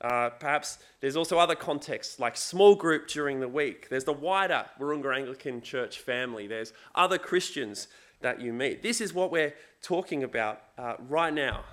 Uh, 0.00 0.30
perhaps 0.30 0.78
there's 1.00 1.16
also 1.16 1.38
other 1.38 1.54
contexts 1.54 2.18
like 2.18 2.36
small 2.36 2.74
group 2.74 3.06
during 3.06 3.38
the 3.38 3.48
week. 3.48 3.88
There's 3.88 4.04
the 4.04 4.12
wider 4.12 4.66
Wahroonga 4.80 5.16
Anglican 5.16 5.62
Church 5.62 6.00
family. 6.00 6.48
There's 6.48 6.72
other 6.94 7.18
Christians 7.18 7.86
that 8.20 8.40
you 8.40 8.52
meet. 8.52 8.82
This 8.82 9.00
is 9.00 9.14
what 9.14 9.30
we're 9.30 9.54
talking 9.80 10.24
about 10.24 10.62
uh, 10.76 10.94
right 11.08 11.32
now. 11.32 11.64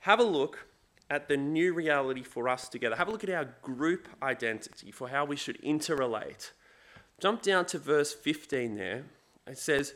Have 0.00 0.20
a 0.20 0.24
look 0.24 0.66
at 1.10 1.28
the 1.28 1.36
new 1.36 1.74
reality 1.74 2.22
for 2.22 2.48
us 2.48 2.68
together. 2.68 2.96
Have 2.96 3.08
a 3.08 3.10
look 3.10 3.24
at 3.24 3.30
our 3.30 3.54
group 3.60 4.08
identity 4.22 4.90
for 4.90 5.08
how 5.08 5.24
we 5.24 5.36
should 5.36 5.60
interrelate. 5.62 6.50
Jump 7.20 7.42
down 7.42 7.66
to 7.66 7.78
verse 7.78 8.12
15 8.12 8.76
there. 8.76 9.04
It 9.46 9.58
says, 9.58 9.94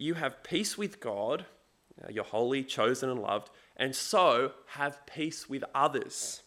You 0.00 0.14
have 0.14 0.42
peace 0.42 0.78
with 0.78 0.98
God, 0.98 1.44
uh, 2.02 2.08
you're 2.08 2.24
holy, 2.24 2.64
chosen, 2.64 3.10
and 3.10 3.20
loved, 3.20 3.50
and 3.76 3.94
so 3.94 4.52
have 4.68 5.04
peace 5.04 5.46
with 5.46 5.62
others. 5.74 6.42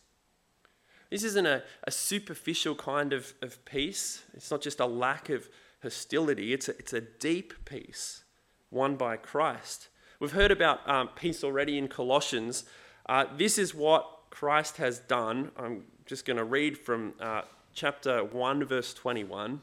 This 1.12 1.24
isn't 1.24 1.46
a, 1.46 1.62
a 1.84 1.92
superficial 1.92 2.74
kind 2.74 3.14
of, 3.14 3.36
of 3.44 3.64
peace. 3.64 4.24
It's 4.34 4.50
not 4.50 4.62
just 4.62 4.80
a 4.80 4.88
lack 4.88 5.30
of 5.30 5.50
hostility, 5.84 6.52
it's 6.52 6.68
a, 6.68 6.72
it's 6.80 6.94
a 6.94 7.02
deep 7.02 7.54
peace 7.66 8.24
won 8.72 8.96
by 8.96 9.18
Christ. 9.18 9.90
We've 10.20 10.32
heard 10.32 10.50
about 10.50 10.90
um, 10.90 11.10
peace 11.10 11.44
already 11.44 11.78
in 11.78 11.90
Colossians. 11.90 12.64
Uh, 13.06 13.26
this 13.38 13.60
is 13.60 13.76
what 13.76 14.32
Christ 14.32 14.78
has 14.78 14.98
done. 14.98 15.52
I'm 15.58 15.84
just 16.08 16.26
going 16.26 16.38
to 16.38 16.44
read 16.44 16.76
from 16.76 17.14
uh, 17.20 17.44
chapter 17.76 18.24
1, 18.24 18.66
verse 18.66 18.96
21. 18.96 19.62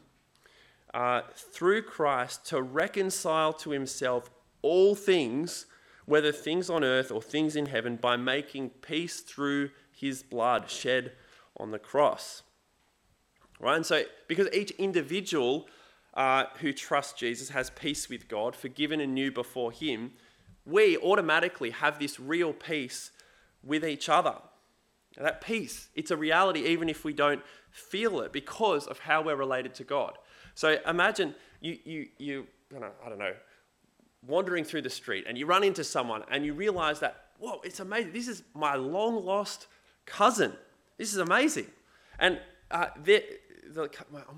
Uh, 0.93 1.23
through 1.35 1.83
Christ 1.83 2.47
to 2.47 2.61
reconcile 2.63 3.53
to 3.55 3.71
himself 3.71 4.31
all 4.63 4.95
things, 4.95 5.67
whether 6.05 6.33
things 6.33 6.69
on 6.69 6.83
earth 6.83 7.13
or 7.13 7.23
things 7.23 7.55
in 7.55 7.67
heaven, 7.67 7.97
by 7.97 8.17
making 8.17 8.71
peace 8.71 9.21
through 9.21 9.71
his 9.93 10.23
blood 10.23 10.69
shed 10.69 11.13
on 11.57 11.71
the 11.71 11.79
cross. 11.79 12.43
Right? 13.61 13.77
And 13.77 13.87
so, 13.87 14.03
because 14.27 14.49
each 14.53 14.71
individual 14.73 15.69
uh, 16.15 16.45
who 16.61 16.73
trusts 16.73 17.19
Jesus 17.19 17.51
has 17.51 17.71
peace 17.71 18.09
with 18.09 18.27
God, 18.27 18.57
forgiven 18.57 19.01
and 19.01 19.15
new 19.15 19.31
before 19.31 19.71
him, 19.71 20.13
we 20.65 20.97
automatically 20.99 21.71
have 21.71 21.99
this 21.99 22.19
real 22.19 22.53
peace 22.53 23.13
with 23.63 23.85
each 23.85 24.09
other. 24.09 24.37
That 25.17 25.41
peace, 25.41 25.89
it's 25.95 26.11
a 26.11 26.17
reality 26.17 26.61
even 26.67 26.89
if 26.89 27.05
we 27.05 27.13
don't 27.13 27.43
feel 27.71 28.21
it 28.21 28.33
because 28.33 28.87
of 28.87 29.01
how 29.01 29.23
we're 29.23 29.37
related 29.37 29.75
to 29.75 29.85
God. 29.85 30.17
So 30.61 30.77
imagine 30.87 31.35
you, 31.63 31.79
you, 31.87 32.09
you 32.19 32.47
I 32.77 33.09
don't, 33.09 33.19
know, 33.19 33.33
wandering 34.27 34.63
through 34.63 34.83
the 34.83 34.91
street 34.91 35.25
and 35.27 35.39
you 35.39 35.47
run 35.47 35.65
into 35.65 35.83
someone 35.83 36.23
and 36.31 36.45
you 36.45 36.53
realize 36.53 37.01
that, 37.01 37.29
whoa, 37.39 37.63
it's 37.65 37.81
amazing. 37.81 38.13
This 38.13 38.29
is 38.29 38.43
my 38.53 38.75
long 38.75 39.25
lost 39.25 39.69
cousin. 40.05 40.53
This 40.99 41.15
is 41.15 41.17
amazing. 41.17 41.65
And 42.19 42.41
uh, 42.71 42.89
I 42.99 43.89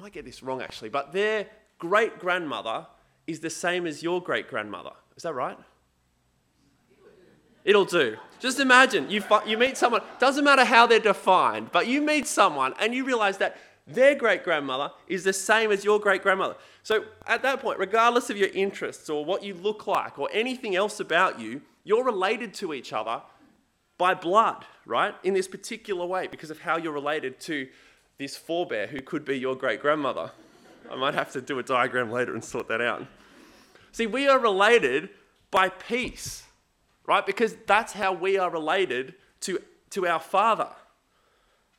might 0.00 0.12
get 0.12 0.24
this 0.24 0.44
wrong 0.44 0.62
actually, 0.62 0.90
but 0.90 1.12
their 1.12 1.48
great 1.80 2.20
grandmother 2.20 2.86
is 3.26 3.40
the 3.40 3.50
same 3.50 3.84
as 3.84 4.00
your 4.00 4.22
great 4.22 4.48
grandmother. 4.48 4.92
Is 5.16 5.24
that 5.24 5.34
right? 5.34 5.58
It'll 7.64 7.84
do. 7.84 8.16
Just 8.38 8.60
imagine 8.60 9.10
you, 9.10 9.24
you 9.44 9.58
meet 9.58 9.76
someone, 9.76 10.02
doesn't 10.20 10.44
matter 10.44 10.64
how 10.64 10.86
they're 10.86 11.00
defined, 11.00 11.72
but 11.72 11.88
you 11.88 12.00
meet 12.00 12.28
someone 12.28 12.74
and 12.78 12.94
you 12.94 13.04
realize 13.04 13.38
that 13.38 13.56
their 13.86 14.14
great 14.14 14.44
grandmother 14.44 14.92
is 15.08 15.24
the 15.24 15.32
same 15.32 15.72
as 15.72 15.84
your 15.84 15.98
great 15.98 16.22
grandmother. 16.22 16.56
So 16.82 17.04
at 17.26 17.42
that 17.42 17.60
point, 17.60 17.78
regardless 17.78 18.30
of 18.30 18.36
your 18.36 18.48
interests 18.50 19.10
or 19.10 19.24
what 19.24 19.42
you 19.42 19.54
look 19.54 19.86
like 19.86 20.18
or 20.18 20.28
anything 20.32 20.76
else 20.76 21.00
about 21.00 21.40
you, 21.40 21.62
you're 21.84 22.04
related 22.04 22.54
to 22.54 22.72
each 22.74 22.92
other 22.92 23.22
by 23.98 24.14
blood, 24.14 24.64
right? 24.86 25.14
In 25.24 25.34
this 25.34 25.48
particular 25.48 26.06
way 26.06 26.26
because 26.28 26.50
of 26.50 26.60
how 26.60 26.76
you're 26.76 26.92
related 26.92 27.40
to 27.40 27.68
this 28.18 28.36
forebear 28.36 28.86
who 28.86 29.00
could 29.00 29.24
be 29.24 29.38
your 29.38 29.56
great 29.56 29.80
grandmother. 29.80 30.30
I 30.90 30.96
might 30.96 31.14
have 31.14 31.32
to 31.32 31.40
do 31.40 31.58
a 31.58 31.62
diagram 31.62 32.10
later 32.10 32.34
and 32.34 32.44
sort 32.44 32.68
that 32.68 32.80
out. 32.80 33.06
See, 33.90 34.06
we 34.06 34.28
are 34.28 34.38
related 34.38 35.10
by 35.50 35.68
peace 35.68 36.44
right? 37.06 37.24
Because 37.24 37.56
that's 37.66 37.92
how 37.92 38.12
we 38.12 38.38
are 38.38 38.50
related 38.50 39.14
to, 39.40 39.58
to 39.90 40.06
our 40.06 40.20
Father, 40.20 40.68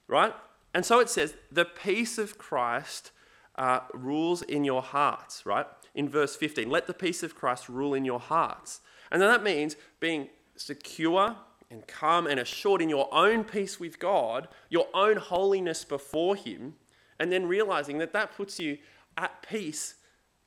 right? 0.08 0.34
And 0.74 0.86
so 0.86 1.00
it 1.00 1.10
says, 1.10 1.36
the 1.52 1.66
peace 1.66 2.18
of 2.18 2.38
Christ 2.38 3.12
uh, 3.56 3.82
rules 3.94 4.42
in 4.42 4.64
your 4.64 4.82
hearts, 4.82 5.46
right? 5.46 5.68
In 5.94 6.10
verse 6.10 6.36
15, 6.36 6.70
let 6.70 6.88
the 6.88 6.94
peace 6.94 7.22
of 7.22 7.36
Christ 7.36 7.70
rule 7.70 7.94
in 7.94 8.06
your 8.06 8.20
hearts. 8.20 8.82
And 9.12 9.22
then 9.22 9.30
that 9.30 9.44
means 9.44 9.76
being 10.00 10.30
secure 10.56 11.36
and 11.70 11.86
calm 11.88 12.28
and 12.28 12.40
assured 12.40 12.82
in 12.82 12.90
your 12.90 13.14
own 13.14 13.44
peace 13.44 13.80
with 13.80 14.00
God, 14.00 14.48
your 14.70 14.88
own 14.94 15.18
holiness 15.18 15.84
before 15.84 16.36
Him, 16.36 16.76
and 17.20 17.32
then 17.32 17.48
realizing 17.48 18.00
that 18.00 18.14
that 18.14 18.36
puts 18.36 18.60
you 18.60 18.78
at 19.18 19.48
peace 19.48 19.96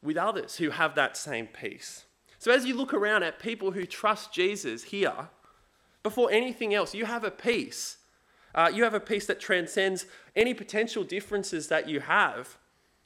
with 0.03 0.17
others 0.17 0.57
who 0.57 0.71
have 0.71 0.95
that 0.97 1.17
same 1.17 1.47
peace. 1.47 2.05
So 2.39 2.53
as 2.53 2.65
you 2.65 2.77
look 2.77 2.93
around 2.93 3.23
at 3.23 3.39
people 3.39 3.73
who 3.73 3.87
trust 3.87 4.33
Jesus 4.33 4.85
here, 4.85 5.29
before 6.03 6.31
anything 6.31 6.75
else, 6.75 6.95
you 6.95 7.05
have 7.05 7.25
a 7.25 7.31
peace. 7.31 7.97
Uh, 8.57 8.71
you 8.73 8.83
have 8.83 8.95
a 8.95 9.01
peace 9.01 9.27
that 9.27 9.39
transcends 9.39 10.07
any 10.35 10.55
potential 10.55 11.05
differences 11.05 11.69
that 11.69 11.89
you 11.89 12.01
have, 12.01 12.57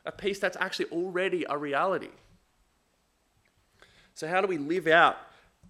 a 0.06 0.12
peace 0.12 0.38
that's 0.38 0.56
actually 0.60 0.86
already 0.86 1.44
a 1.50 1.58
reality. 1.58 2.10
So, 4.14 4.28
how 4.28 4.40
do 4.40 4.46
we 4.46 4.58
live 4.58 4.86
out 4.86 5.16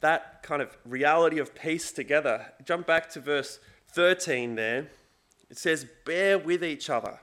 that 0.00 0.42
kind 0.42 0.60
of 0.60 0.76
reality 0.84 1.38
of 1.38 1.54
peace 1.54 1.92
together? 1.92 2.52
Jump 2.64 2.86
back 2.86 3.08
to 3.10 3.20
verse 3.20 3.58
13 3.92 4.54
there. 4.54 4.88
It 5.48 5.58
says, 5.58 5.86
Bear 6.04 6.38
with 6.38 6.62
each 6.62 6.90
other 6.90 7.20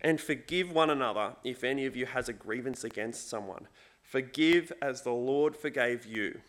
and 0.00 0.20
forgive 0.20 0.70
one 0.70 0.90
another 0.90 1.34
if 1.44 1.64
any 1.64 1.86
of 1.86 1.96
you 1.96 2.06
has 2.06 2.28
a 2.28 2.32
grievance 2.32 2.84
against 2.84 3.30
someone. 3.30 3.68
Forgive 4.02 4.72
as 4.82 5.02
the 5.02 5.12
Lord 5.12 5.56
forgave 5.56 6.04
you. 6.04 6.40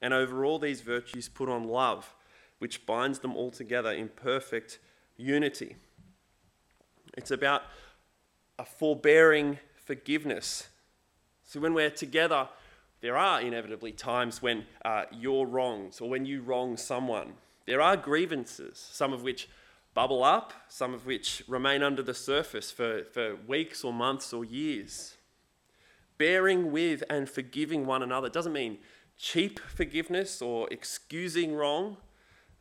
And 0.00 0.14
over 0.14 0.44
all 0.44 0.58
these 0.58 0.80
virtues, 0.80 1.28
put 1.28 1.48
on 1.48 1.64
love, 1.64 2.14
which 2.58 2.86
binds 2.86 3.20
them 3.20 3.36
all 3.36 3.50
together 3.50 3.92
in 3.92 4.08
perfect 4.08 4.78
unity. 5.16 5.76
It's 7.16 7.30
about 7.30 7.62
a 8.58 8.64
forbearing 8.64 9.58
forgiveness. 9.74 10.68
So 11.44 11.60
when 11.60 11.74
we're 11.74 11.90
together, 11.90 12.48
there 13.00 13.16
are 13.16 13.40
inevitably 13.40 13.92
times 13.92 14.40
when 14.40 14.64
uh, 14.84 15.04
you're 15.12 15.46
wronged 15.46 15.98
or 16.00 16.08
when 16.08 16.24
you 16.24 16.40
wrong 16.40 16.76
someone. 16.76 17.34
There 17.66 17.80
are 17.80 17.96
grievances, 17.96 18.78
some 18.78 19.12
of 19.12 19.22
which 19.22 19.48
bubble 19.92 20.24
up, 20.24 20.52
some 20.68 20.94
of 20.94 21.06
which 21.06 21.42
remain 21.46 21.82
under 21.82 22.02
the 22.02 22.14
surface 22.14 22.70
for, 22.70 23.04
for 23.04 23.36
weeks 23.46 23.84
or 23.84 23.92
months 23.92 24.32
or 24.32 24.44
years 24.44 25.14
bearing 26.18 26.72
with 26.72 27.02
and 27.10 27.28
forgiving 27.28 27.86
one 27.86 28.02
another. 28.02 28.28
Doesn't 28.28 28.52
mean 28.52 28.78
cheap 29.16 29.58
forgiveness 29.60 30.40
or 30.40 30.68
excusing 30.70 31.54
wrong. 31.54 31.96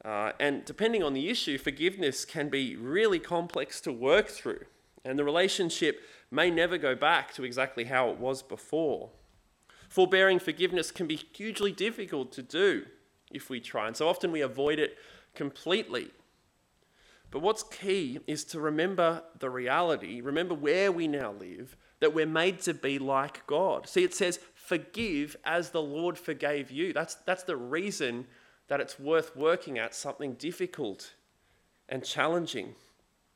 Uh, 0.03 0.33
and 0.39 0.65
depending 0.65 1.01
on 1.01 1.13
the 1.13 1.29
issue, 1.29 1.57
forgiveness 1.57 2.25
can 2.25 2.49
be 2.49 2.75
really 2.75 3.19
complex 3.19 3.79
to 3.81 3.91
work 3.91 4.27
through. 4.27 4.65
And 5.05 5.17
the 5.17 5.23
relationship 5.23 6.01
may 6.29 6.49
never 6.49 6.77
go 6.77 6.95
back 6.95 7.33
to 7.35 7.43
exactly 7.43 7.85
how 7.85 8.09
it 8.09 8.17
was 8.17 8.41
before. 8.41 9.09
Forbearing 9.89 10.39
forgiveness 10.39 10.91
can 10.91 11.07
be 11.07 11.15
hugely 11.15 11.71
difficult 11.71 12.31
to 12.33 12.41
do 12.41 12.85
if 13.31 13.49
we 13.49 13.59
try. 13.59 13.87
And 13.87 13.95
so 13.95 14.09
often 14.09 14.31
we 14.31 14.41
avoid 14.41 14.79
it 14.79 14.97
completely. 15.35 16.09
But 17.31 17.41
what's 17.41 17.63
key 17.63 18.19
is 18.27 18.43
to 18.45 18.59
remember 18.59 19.23
the 19.39 19.49
reality, 19.49 20.21
remember 20.21 20.53
where 20.53 20.91
we 20.91 21.07
now 21.07 21.31
live, 21.31 21.75
that 21.99 22.13
we're 22.13 22.25
made 22.25 22.59
to 22.61 22.73
be 22.73 22.99
like 22.99 23.45
God. 23.47 23.87
See, 23.87 24.03
it 24.03 24.13
says, 24.13 24.39
forgive 24.53 25.35
as 25.45 25.69
the 25.69 25.81
Lord 25.81 26.17
forgave 26.17 26.69
you. 26.69 26.93
That's, 26.93 27.15
that's 27.15 27.43
the 27.43 27.57
reason 27.57 28.27
that 28.67 28.79
it's 28.79 28.99
worth 28.99 29.35
working 29.35 29.77
at 29.77 29.93
something 29.93 30.33
difficult 30.33 31.13
and 31.89 32.03
challenging. 32.03 32.75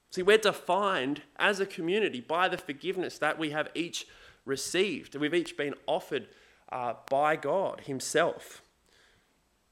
See, 0.09 0.23
we're 0.23 0.37
defined 0.37 1.21
as 1.37 1.59
a 1.59 1.65
community 1.65 2.21
by 2.21 2.47
the 2.47 2.57
forgiveness 2.57 3.17
that 3.19 3.37
we 3.37 3.51
have 3.51 3.69
each 3.75 4.07
received. 4.45 5.15
We've 5.15 5.33
each 5.33 5.57
been 5.57 5.75
offered 5.85 6.27
uh, 6.71 6.93
by 7.09 7.35
God 7.35 7.81
Himself. 7.81 8.61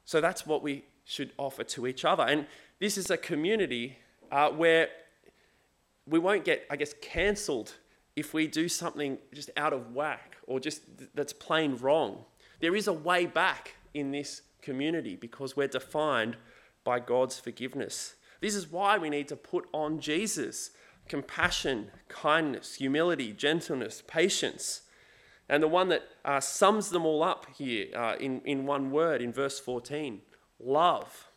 So 0.04 0.22
that's 0.22 0.46
what 0.46 0.62
we 0.62 0.86
should 1.06 1.32
offer 1.38 1.64
to 1.64 1.88
each 1.88 2.04
other. 2.06 2.24
And 2.24 2.48
this 2.80 2.98
is 2.98 3.10
a 3.10 3.18
community 3.18 3.98
uh, 4.32 4.50
where 4.50 4.90
we 6.08 6.20
won't 6.20 6.44
get, 6.44 6.66
I 6.70 6.76
guess, 6.76 6.94
cancelled 7.02 7.74
if 8.16 8.34
we 8.34 8.48
do 8.48 8.70
something 8.70 9.18
just 9.34 9.50
out 9.58 9.74
of 9.74 9.94
whack 9.94 10.38
or 10.48 10.60
just 10.60 10.82
th- 10.98 11.10
that's 11.14 11.34
plain 11.34 11.78
wrong. 11.78 12.26
There 12.60 12.76
is 12.76 12.88
a 12.88 12.94
way 12.94 13.26
back 13.26 13.76
in 13.94 14.12
this 14.12 14.42
community 14.66 15.16
because 15.16 15.56
we're 15.56 15.68
defined 15.68 16.36
by 16.84 17.00
God's 17.00 17.40
forgiveness. 17.40 18.16
This 18.42 18.56
is 18.56 18.70
why 18.70 18.98
we 18.98 19.10
need 19.10 19.30
to 19.30 19.36
put 19.36 19.68
on 19.74 20.00
Jesus 20.00 20.72
compassion, 21.08 21.92
kindness, 22.10 22.76
humility, 22.76 23.32
gentleness, 23.32 24.04
patience. 24.08 24.82
And 25.48 25.62
the 25.62 25.68
one 25.68 25.90
that 25.90 26.02
uh, 26.26 26.40
sums 26.40 26.90
them 26.90 27.06
all 27.06 27.22
up 27.22 27.46
here 27.56 27.88
uh, 27.96 28.16
in, 28.20 28.42
in 28.44 28.66
one 28.66 28.90
word 28.90 29.22
in 29.22 29.32
verse 29.32 29.60
14 29.60 30.22
love. 30.60 31.28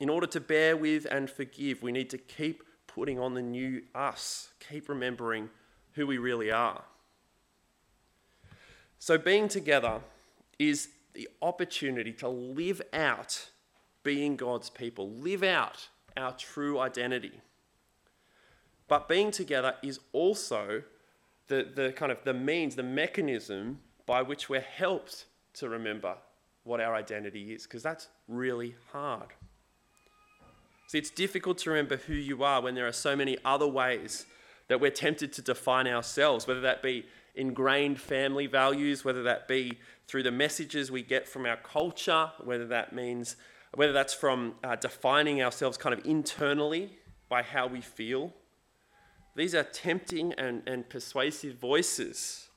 In 0.00 0.08
order 0.08 0.26
to 0.26 0.40
bear 0.40 0.76
with 0.76 1.06
and 1.10 1.30
forgive, 1.30 1.82
we 1.82 1.92
need 1.92 2.10
to 2.10 2.18
keep 2.18 2.64
putting 2.88 3.18
on 3.20 3.34
the 3.34 3.42
new 3.42 3.82
us, 3.94 4.50
keep 4.68 4.88
remembering 4.88 5.48
who 5.92 6.06
we 6.06 6.18
really 6.18 6.50
are. 6.50 6.82
So, 8.98 9.16
being 9.16 9.48
together 9.48 10.00
is 10.58 10.88
the 11.16 11.28
opportunity 11.40 12.12
to 12.12 12.28
live 12.28 12.82
out 12.92 13.48
being 14.02 14.36
God's 14.36 14.68
people, 14.68 15.10
live 15.10 15.42
out 15.42 15.88
our 16.16 16.32
true 16.32 16.78
identity. 16.78 17.40
But 18.86 19.08
being 19.08 19.30
together 19.30 19.74
is 19.82 19.98
also 20.12 20.82
the, 21.48 21.66
the 21.74 21.92
kind 21.92 22.12
of 22.12 22.18
the 22.24 22.34
means, 22.34 22.76
the 22.76 22.82
mechanism 22.82 23.80
by 24.04 24.22
which 24.22 24.48
we're 24.48 24.60
helped 24.60 25.24
to 25.54 25.68
remember 25.68 26.16
what 26.64 26.80
our 26.80 26.94
identity 26.94 27.52
is, 27.52 27.62
because 27.62 27.82
that's 27.82 28.08
really 28.28 28.76
hard. 28.92 29.28
See, 30.88 30.98
it's 30.98 31.10
difficult 31.10 31.58
to 31.58 31.70
remember 31.70 31.96
who 31.96 32.14
you 32.14 32.44
are 32.44 32.60
when 32.60 32.74
there 32.74 32.86
are 32.86 32.92
so 32.92 33.16
many 33.16 33.38
other 33.44 33.66
ways 33.66 34.26
that 34.68 34.80
we're 34.80 34.90
tempted 34.90 35.32
to 35.32 35.42
define 35.42 35.86
ourselves, 35.86 36.46
whether 36.46 36.60
that 36.60 36.82
be 36.82 37.06
ingrained 37.36 38.00
family 38.00 38.46
values, 38.46 39.04
whether 39.04 39.22
that 39.22 39.46
be 39.46 39.78
through 40.08 40.22
the 40.22 40.30
messages 40.30 40.90
we 40.90 41.02
get 41.02 41.28
from 41.28 41.46
our 41.46 41.56
culture, 41.56 42.30
whether 42.42 42.66
that 42.66 42.92
means 42.92 43.36
whether 43.74 43.92
that's 43.92 44.14
from 44.14 44.54
uh, 44.64 44.74
defining 44.76 45.42
ourselves 45.42 45.76
kind 45.76 45.92
of 45.92 46.04
internally 46.06 46.98
by 47.28 47.42
how 47.42 47.66
we 47.66 47.80
feel. 47.80 48.32
These 49.34 49.54
are 49.54 49.64
tempting 49.64 50.32
and, 50.34 50.62
and 50.66 50.88
persuasive 50.88 51.56
voices. 51.56 52.48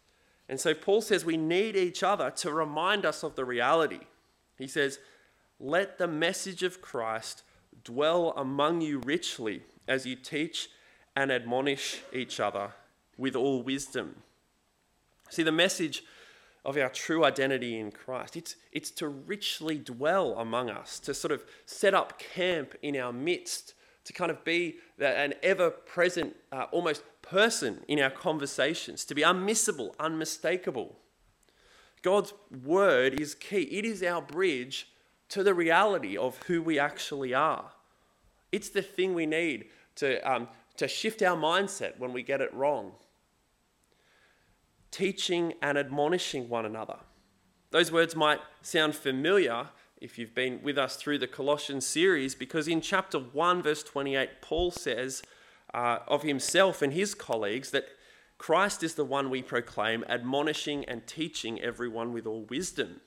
And 0.48 0.60
so 0.60 0.74
Paul 0.74 1.02
says 1.02 1.26
we 1.26 1.36
need 1.36 1.76
each 1.76 2.04
other 2.04 2.32
to 2.38 2.52
remind 2.54 3.06
us 3.06 3.24
of 3.24 3.36
the 3.36 3.44
reality. 3.44 4.00
He 4.58 4.68
says, 4.68 5.00
Let 5.60 5.98
the 5.98 6.08
message 6.08 6.64
of 6.64 6.82
Christ 6.82 7.44
dwell 7.84 8.34
among 8.38 8.82
you 8.82 9.00
richly 9.00 9.64
as 9.88 10.06
you 10.06 10.16
teach 10.16 10.70
and 11.16 11.32
admonish 11.32 12.00
each 12.14 12.40
other 12.40 12.72
with 13.18 13.36
all 13.36 13.62
wisdom. 13.62 14.24
See, 15.30 15.44
the 15.44 15.52
message 15.52 16.04
of 16.66 16.78
our 16.78 16.90
true 16.90 17.24
identity 17.24 17.80
in 17.80 17.92
Christ, 17.92 18.36
it's, 18.36 18.56
it's 18.72 18.92
to 18.92 19.08
richly 19.08 19.78
dwell 19.78 20.38
among 20.38 20.70
us, 20.70 21.00
to 21.00 21.14
sort 21.14 21.32
of 21.32 21.44
set 21.66 21.94
up 21.94 22.20
camp 22.20 22.76
in 22.82 22.98
our 22.98 23.14
midst, 23.14 23.74
to 24.06 24.14
kind 24.14 24.32
of 24.32 24.44
be 24.44 24.78
an 25.00 25.34
ever 25.42 25.70
present, 25.70 26.36
uh, 26.52 26.66
almost 26.72 27.04
person 27.22 27.84
in 27.88 28.00
our 28.00 28.10
conversations, 28.10 29.06
to 29.06 29.16
be 29.16 29.22
unmissable, 29.22 29.94
unmistakable. 30.00 30.98
God's 32.02 32.34
word 32.64 33.20
is 33.20 33.36
key, 33.36 33.62
it 33.64 33.86
is 33.86 34.04
our 34.04 34.22
bridge 34.22 34.88
to 35.30 35.44
the 35.44 35.54
reality 35.54 36.18
of 36.18 36.38
who 36.48 36.62
we 36.62 36.80
actually 36.80 37.34
are. 37.34 37.72
It's 38.52 38.70
the 38.70 38.82
thing 38.82 39.14
we 39.14 39.26
need 39.26 39.66
to, 39.96 40.20
um, 40.30 40.48
to 40.78 40.88
shift 40.88 41.22
our 41.22 41.38
mindset 41.38 42.00
when 42.00 42.14
we 42.14 42.24
get 42.24 42.42
it 42.42 42.54
wrong. 42.54 42.94
Teaching 44.92 45.54
and 45.62 45.78
admonishing 45.78 46.50
one 46.50 46.66
another. 46.66 46.98
Those 47.72 47.92
words 47.92 48.16
might 48.16 48.40
sound 48.62 48.96
familiar 48.96 49.70
if 50.02 50.18
you've 50.18 50.34
been 50.34 50.62
with 50.64 50.78
us 50.78 50.96
through 50.96 51.20
the 51.20 51.28
Colossians 51.28 51.86
series, 51.86 52.34
because 52.34 52.68
in 52.68 52.82
chapter 52.82 53.20
1, 53.20 53.62
verse 53.62 53.84
28, 53.84 54.42
Paul 54.42 54.72
says 54.72 55.22
uh, 55.74 56.00
of 56.08 56.24
himself 56.24 56.82
and 56.82 56.94
his 56.94 57.14
colleagues 57.14 57.72
that 57.72 57.86
Christ 58.38 58.84
is 58.84 58.96
the 58.96 59.04
one 59.04 59.30
we 59.30 59.42
proclaim, 59.42 60.06
admonishing 60.08 60.86
and 60.86 61.06
teaching 61.06 61.62
everyone 61.62 62.14
with 62.14 62.26
all 62.26 62.46
wisdom. 62.50 63.02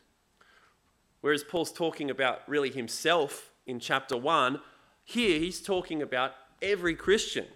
Whereas 1.23 1.43
Paul's 1.43 1.73
talking 1.73 2.11
about 2.11 2.47
really 2.47 2.71
himself 2.71 3.51
in 3.67 3.81
chapter 3.81 4.17
1, 4.17 4.61
here 5.05 5.39
he's 5.39 5.63
talking 5.63 6.03
about 6.03 6.33
every 6.61 6.95
Christian. 6.95 7.47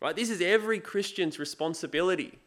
Right? 0.00 0.16
This 0.16 0.30
is 0.30 0.40
every 0.40 0.80
Christian's 0.80 1.38
responsibility 1.38 2.38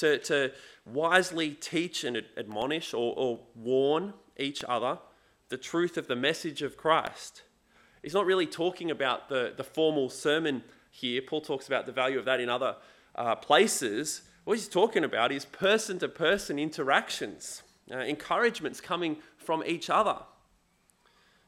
to, 0.00 0.18
to 0.18 0.52
wisely 0.84 1.50
teach 1.50 2.04
and 2.04 2.22
admonish 2.36 2.92
or, 2.92 3.14
or 3.16 3.40
warn 3.54 4.14
each 4.36 4.64
other 4.68 4.98
the 5.48 5.56
truth 5.56 5.96
of 5.96 6.06
the 6.06 6.16
message 6.16 6.62
of 6.62 6.76
Christ. 6.76 7.42
He's 8.02 8.14
not 8.14 8.24
really 8.24 8.46
talking 8.46 8.90
about 8.90 9.28
the, 9.28 9.52
the 9.56 9.64
formal 9.64 10.08
sermon 10.08 10.62
here. 10.90 11.20
Paul 11.22 11.40
talks 11.40 11.66
about 11.66 11.86
the 11.86 11.92
value 11.92 12.18
of 12.18 12.24
that 12.24 12.40
in 12.40 12.48
other 12.48 12.76
uh, 13.14 13.34
places. 13.36 14.22
What 14.44 14.56
he's 14.56 14.68
talking 14.68 15.04
about 15.04 15.32
is 15.32 15.44
person 15.44 15.98
to 15.98 16.08
person 16.08 16.58
interactions, 16.58 17.62
uh, 17.92 17.98
encouragements 17.98 18.80
coming 18.80 19.18
from 19.36 19.62
each 19.66 19.90
other. 19.90 20.18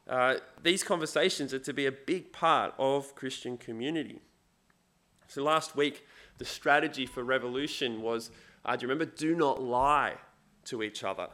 Uh, 0.09 0.37
these 0.63 0.83
conversations 0.83 1.55
are 1.55 1.61
to 1.61 1.73
be 1.73 1.87
a 1.87 1.93
big 1.93 2.33
part 2.33 2.75
of 2.79 3.15
Christian 3.15 3.57
community. 3.57 4.21
So 5.29 5.43
last 5.43 5.77
week, 5.77 6.05
the 6.43 6.49
strategy 6.49 7.07
for 7.07 7.23
revolution 7.23 8.03
was 8.03 8.33
uh, 8.65 8.75
do 8.75 8.83
you 8.83 8.89
remember? 8.89 9.13
Do 9.17 9.37
not 9.37 9.63
lie 9.63 10.15
to 10.65 10.83
each 10.83 11.05
other. 11.05 11.29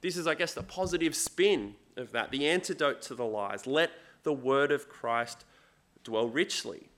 This 0.00 0.16
is, 0.16 0.26
I 0.26 0.34
guess, 0.34 0.54
the 0.54 0.64
positive 0.64 1.14
spin 1.14 1.76
of 1.96 2.10
that, 2.10 2.32
the 2.32 2.48
antidote 2.48 3.00
to 3.02 3.14
the 3.14 3.24
lies. 3.24 3.64
Let 3.64 3.92
the 4.24 4.32
word 4.32 4.72
of 4.72 4.88
Christ 4.88 5.44
dwell 6.02 6.26
richly. 6.26 6.88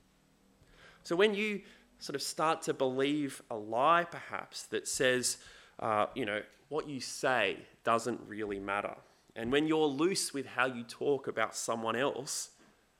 So 1.03 1.15
when 1.15 1.35
you 1.35 1.61
sort 1.99 2.15
of 2.15 2.23
start 2.23 2.63
to 2.63 2.73
believe 2.73 3.43
a 3.51 3.55
lie, 3.55 4.05
perhaps, 4.09 4.63
that 4.63 4.87
says, 4.87 5.37
uh, 5.79 6.07
you 6.15 6.25
know, 6.25 6.41
what 6.69 6.89
you 6.89 6.99
say 6.99 7.57
doesn't 7.83 8.19
really 8.27 8.59
matter. 8.59 8.95
And 9.35 9.51
when 9.51 9.67
you're 9.67 9.85
loose 9.85 10.33
with 10.33 10.47
how 10.47 10.65
you 10.65 10.81
talk 10.81 11.27
about 11.27 11.55
someone 11.55 11.95
else, 11.95 12.49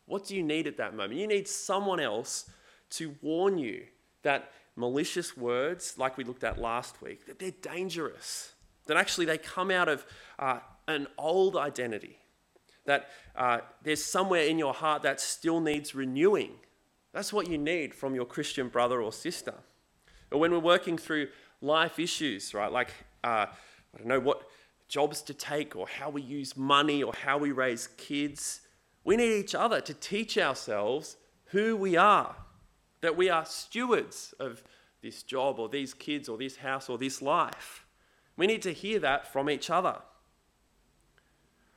what 0.06 0.28
do 0.28 0.36
you 0.36 0.43
need 0.43 0.67
at 0.67 0.78
that 0.78 0.95
moment? 0.95 1.19
You 1.19 1.28
need 1.28 1.47
someone 1.47 2.00
else 2.00 2.52
to 2.91 3.15
warn 3.23 3.58
you 3.58 3.86
that 4.27 4.51
malicious 4.75 5.37
words, 5.37 5.95
like 5.97 6.17
we 6.17 6.25
looked 6.25 6.43
at 6.43 6.59
last 6.59 7.01
week, 7.01 7.25
that 7.27 7.39
they're 7.39 7.59
dangerous. 7.61 8.51
That 8.87 8.97
actually 8.97 9.25
they 9.25 9.37
come 9.37 9.71
out 9.71 9.87
of 9.87 10.05
uh, 10.37 10.59
an 10.87 11.07
old 11.17 11.55
identity. 11.55 12.17
That 12.85 13.09
uh, 13.37 13.59
there's 13.83 14.03
somewhere 14.03 14.43
in 14.43 14.59
your 14.59 14.73
heart 14.73 15.01
that 15.03 15.21
still 15.21 15.61
needs 15.61 15.95
renewing. 15.95 16.51
That's 17.13 17.31
what 17.31 17.49
you 17.49 17.57
need 17.57 17.95
from 17.95 18.15
your 18.15 18.25
Christian 18.25 18.67
brother 18.67 19.01
or 19.01 19.13
sister. 19.13 19.55
Or 20.29 20.39
when 20.41 20.51
we're 20.51 20.59
working 20.59 20.97
through 20.97 21.29
life 21.61 21.97
issues, 21.97 22.53
right? 22.53 22.71
Like, 22.71 22.89
uh, 23.23 23.45
I 23.47 23.97
don't 23.97 24.07
know 24.07 24.19
what 24.19 24.43
jobs 24.89 25.21
to 25.23 25.33
take 25.33 25.77
or 25.77 25.87
how 25.87 26.09
we 26.09 26.21
use 26.21 26.57
money 26.57 27.01
or 27.01 27.13
how 27.23 27.37
we 27.37 27.51
raise 27.51 27.87
kids. 27.95 28.61
We 29.05 29.15
need 29.15 29.39
each 29.39 29.55
other 29.55 29.79
to 29.79 29.93
teach 29.93 30.37
ourselves 30.37 31.15
who 31.51 31.77
we 31.77 31.95
are, 31.95 32.35
that 33.07 33.15
we 33.15 33.29
are 33.29 33.45
stewards 33.45 34.33
of 34.37 34.61
this 35.01 35.23
job 35.23 35.59
or 35.59 35.69
these 35.69 35.93
kids 35.93 36.27
or 36.27 36.37
this 36.37 36.57
house 36.57 36.89
or 36.89 36.97
this 36.97 37.21
life. 37.21 37.85
We 38.35 38.47
need 38.47 38.61
to 38.63 38.73
hear 38.73 38.99
that 38.99 39.31
from 39.31 39.49
each 39.49 39.69
other. 39.69 39.99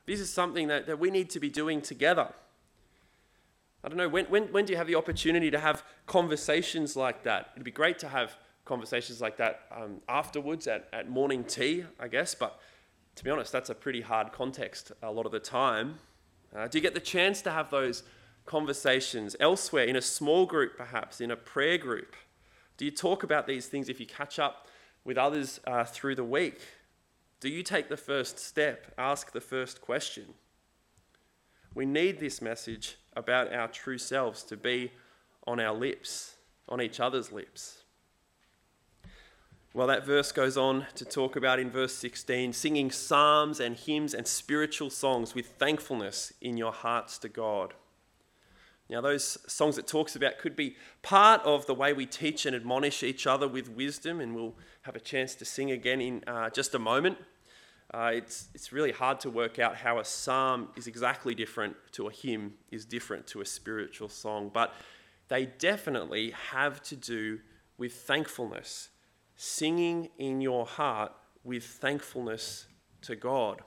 This 0.05 0.19
is 0.19 0.29
something 0.29 0.67
that, 0.67 0.87
that 0.87 0.99
we 0.99 1.09
need 1.09 1.29
to 1.29 1.39
be 1.39 1.49
doing 1.49 1.81
together. 1.81 2.33
I 3.81 3.87
don't 3.87 3.97
know, 3.97 4.09
when, 4.09 4.25
when, 4.25 4.51
when 4.51 4.65
do 4.65 4.73
you 4.73 4.77
have 4.77 4.87
the 4.87 4.95
opportunity 4.95 5.49
to 5.51 5.59
have 5.59 5.85
conversations 6.05 6.97
like 6.97 7.23
that? 7.23 7.51
It'd 7.53 7.63
be 7.63 7.71
great 7.71 7.97
to 7.99 8.09
have 8.09 8.35
conversations 8.65 9.21
like 9.21 9.37
that 9.37 9.61
um, 9.73 10.01
afterwards 10.09 10.67
at, 10.67 10.89
at 10.91 11.09
morning 11.09 11.45
tea, 11.45 11.85
I 11.97 12.09
guess, 12.09 12.35
but 12.35 12.59
to 13.15 13.23
be 13.23 13.29
honest, 13.29 13.53
that's 13.53 13.69
a 13.69 13.75
pretty 13.75 14.01
hard 14.01 14.33
context 14.33 14.91
a 15.01 15.09
lot 15.09 15.25
of 15.25 15.31
the 15.31 15.39
time. 15.39 15.99
Uh, 16.53 16.67
do 16.67 16.77
you 16.77 16.81
get 16.81 16.93
the 16.93 16.99
chance 16.99 17.41
to 17.43 17.51
have 17.51 17.71
those 17.71 18.03
conversations 18.51 19.37
elsewhere, 19.39 19.85
in 19.85 19.95
a 19.95 20.01
small 20.01 20.45
group 20.45 20.75
perhaps, 20.75 21.21
in 21.21 21.31
a 21.31 21.37
prayer 21.37 21.77
group? 21.77 22.17
Do 22.75 22.83
you 22.83 22.91
talk 22.91 23.23
about 23.23 23.47
these 23.47 23.67
things 23.67 23.87
if 23.87 23.97
you 23.97 24.05
catch 24.05 24.39
up 24.39 24.67
with 25.05 25.17
others 25.17 25.61
uh, 25.65 25.85
through 25.85 26.15
the 26.15 26.25
week? 26.25 26.59
Do 27.39 27.47
you 27.47 27.63
take 27.63 27.87
the 27.87 27.95
first 27.95 28.37
step, 28.37 28.93
ask 28.97 29.31
the 29.31 29.39
first 29.39 29.79
question? 29.79 30.33
We 31.73 31.85
need 31.85 32.19
this 32.19 32.41
message 32.41 32.97
about 33.15 33.53
our 33.53 33.69
true 33.69 33.97
selves 33.97 34.43
to 34.43 34.57
be 34.57 34.91
on 35.47 35.61
our 35.61 35.73
lips, 35.73 36.35
on 36.67 36.81
each 36.81 36.99
other's 36.99 37.31
lips. 37.31 37.83
Well, 39.73 39.87
that 39.87 40.05
verse 40.05 40.33
goes 40.33 40.57
on 40.57 40.87
to 40.95 41.05
talk 41.05 41.37
about 41.37 41.57
in 41.57 41.71
verse 41.71 41.93
16 41.93 42.51
singing 42.51 42.91
psalms 42.91 43.61
and 43.61 43.77
hymns 43.77 44.13
and 44.13 44.27
spiritual 44.27 44.89
songs 44.89 45.33
with 45.33 45.53
thankfulness 45.57 46.33
in 46.41 46.57
your 46.57 46.73
hearts 46.73 47.17
to 47.19 47.29
God. 47.29 47.73
Now, 48.91 48.99
those 48.99 49.37
songs 49.47 49.77
it 49.77 49.87
talks 49.87 50.17
about 50.17 50.37
could 50.37 50.53
be 50.53 50.75
part 51.01 51.41
of 51.43 51.65
the 51.65 51.73
way 51.73 51.93
we 51.93 52.05
teach 52.05 52.45
and 52.45 52.53
admonish 52.53 53.03
each 53.03 53.25
other 53.25 53.47
with 53.47 53.69
wisdom, 53.69 54.19
and 54.19 54.35
we'll 54.35 54.53
have 54.81 54.97
a 54.97 54.99
chance 54.99 55.33
to 55.35 55.45
sing 55.45 55.71
again 55.71 56.01
in 56.01 56.23
uh, 56.27 56.49
just 56.49 56.75
a 56.75 56.79
moment. 56.79 57.17
Uh, 57.93 58.11
it's, 58.13 58.49
it's 58.53 58.73
really 58.73 58.91
hard 58.91 59.17
to 59.21 59.29
work 59.29 59.59
out 59.59 59.77
how 59.77 59.99
a 59.99 60.03
psalm 60.03 60.67
is 60.75 60.87
exactly 60.87 61.33
different 61.33 61.73
to 61.93 62.07
a 62.07 62.11
hymn, 62.11 62.53
is 62.69 62.83
different 62.85 63.25
to 63.27 63.39
a 63.39 63.45
spiritual 63.45 64.09
song, 64.09 64.51
but 64.53 64.73
they 65.29 65.45
definitely 65.45 66.31
have 66.51 66.81
to 66.83 66.97
do 66.97 67.39
with 67.77 67.93
thankfulness 67.93 68.89
singing 69.37 70.09
in 70.17 70.41
your 70.41 70.65
heart 70.65 71.13
with 71.45 71.63
thankfulness 71.63 72.67
to 73.01 73.15
God. 73.15 73.61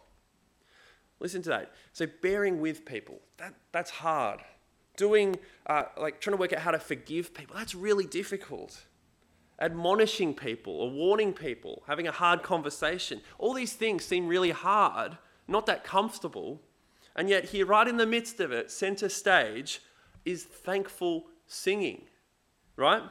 Listen 1.18 1.40
to 1.42 1.48
that. 1.48 1.72
So, 1.94 2.06
bearing 2.20 2.60
with 2.60 2.84
people, 2.84 3.20
that, 3.38 3.54
that's 3.72 3.90
hard. 3.90 4.40
Doing, 4.96 5.36
uh, 5.66 5.84
like, 5.98 6.20
trying 6.20 6.36
to 6.36 6.40
work 6.40 6.52
out 6.52 6.60
how 6.60 6.70
to 6.70 6.78
forgive 6.78 7.34
people, 7.34 7.56
that's 7.56 7.74
really 7.74 8.06
difficult. 8.06 8.86
Admonishing 9.60 10.34
people 10.34 10.74
or 10.74 10.90
warning 10.90 11.32
people, 11.32 11.82
having 11.86 12.06
a 12.06 12.12
hard 12.12 12.42
conversation, 12.42 13.20
all 13.38 13.54
these 13.54 13.72
things 13.72 14.04
seem 14.04 14.26
really 14.26 14.50
hard, 14.50 15.18
not 15.48 15.66
that 15.66 15.84
comfortable. 15.84 16.60
And 17.16 17.28
yet, 17.28 17.46
here, 17.46 17.66
right 17.66 17.86
in 17.86 17.96
the 17.96 18.06
midst 18.06 18.40
of 18.40 18.52
it, 18.52 18.70
center 18.70 19.08
stage, 19.08 19.80
is 20.24 20.44
thankful 20.44 21.26
singing, 21.46 22.02
right? 22.76 23.02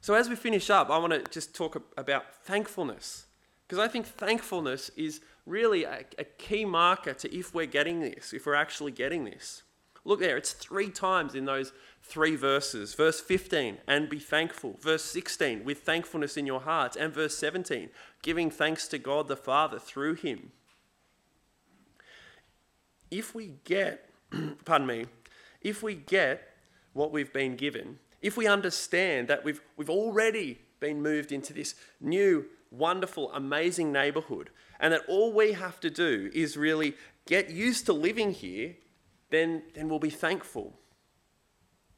So, 0.00 0.14
as 0.14 0.28
we 0.28 0.36
finish 0.36 0.68
up, 0.68 0.90
I 0.90 0.98
want 0.98 1.12
to 1.12 1.22
just 1.30 1.54
talk 1.54 1.82
about 1.96 2.34
thankfulness. 2.44 3.26
Because 3.66 3.78
I 3.78 3.88
think 3.88 4.06
thankfulness 4.06 4.90
is 4.96 5.20
really 5.46 5.84
a, 5.84 6.04
a, 6.18 6.24
key 6.24 6.64
marker 6.64 7.14
to 7.14 7.34
if 7.34 7.54
we're 7.54 7.66
getting 7.66 8.00
this, 8.00 8.32
if 8.32 8.46
we're 8.46 8.54
actually 8.54 8.92
getting 8.92 9.24
this. 9.24 9.63
Look 10.04 10.20
there, 10.20 10.36
it's 10.36 10.52
three 10.52 10.90
times 10.90 11.34
in 11.34 11.46
those 11.46 11.72
three 12.02 12.36
verses. 12.36 12.94
Verse 12.94 13.20
15, 13.20 13.78
and 13.88 14.08
be 14.08 14.18
thankful. 14.18 14.76
Verse 14.80 15.04
16, 15.04 15.64
with 15.64 15.78
thankfulness 15.78 16.36
in 16.36 16.46
your 16.46 16.60
hearts. 16.60 16.96
And 16.96 17.12
verse 17.12 17.36
17, 17.36 17.88
giving 18.22 18.50
thanks 18.50 18.86
to 18.88 18.98
God 18.98 19.28
the 19.28 19.36
Father 19.36 19.78
through 19.78 20.14
him. 20.14 20.52
If 23.10 23.34
we 23.34 23.54
get, 23.64 24.10
pardon 24.64 24.86
me, 24.86 25.06
if 25.62 25.82
we 25.82 25.94
get 25.94 26.50
what 26.92 27.10
we've 27.10 27.32
been 27.32 27.56
given, 27.56 27.98
if 28.20 28.36
we 28.36 28.46
understand 28.46 29.28
that 29.28 29.44
we've, 29.44 29.60
we've 29.76 29.90
already 29.90 30.58
been 30.80 31.02
moved 31.02 31.32
into 31.32 31.54
this 31.54 31.74
new, 32.00 32.44
wonderful, 32.70 33.32
amazing 33.32 33.90
neighborhood, 33.92 34.50
and 34.80 34.92
that 34.92 35.02
all 35.08 35.32
we 35.32 35.52
have 35.52 35.80
to 35.80 35.88
do 35.88 36.30
is 36.34 36.56
really 36.56 36.94
get 37.26 37.48
used 37.48 37.86
to 37.86 37.92
living 37.92 38.32
here, 38.32 38.74
then, 39.34 39.62
then 39.74 39.88
we'll 39.88 39.98
be 39.98 40.10
thankful. 40.10 40.78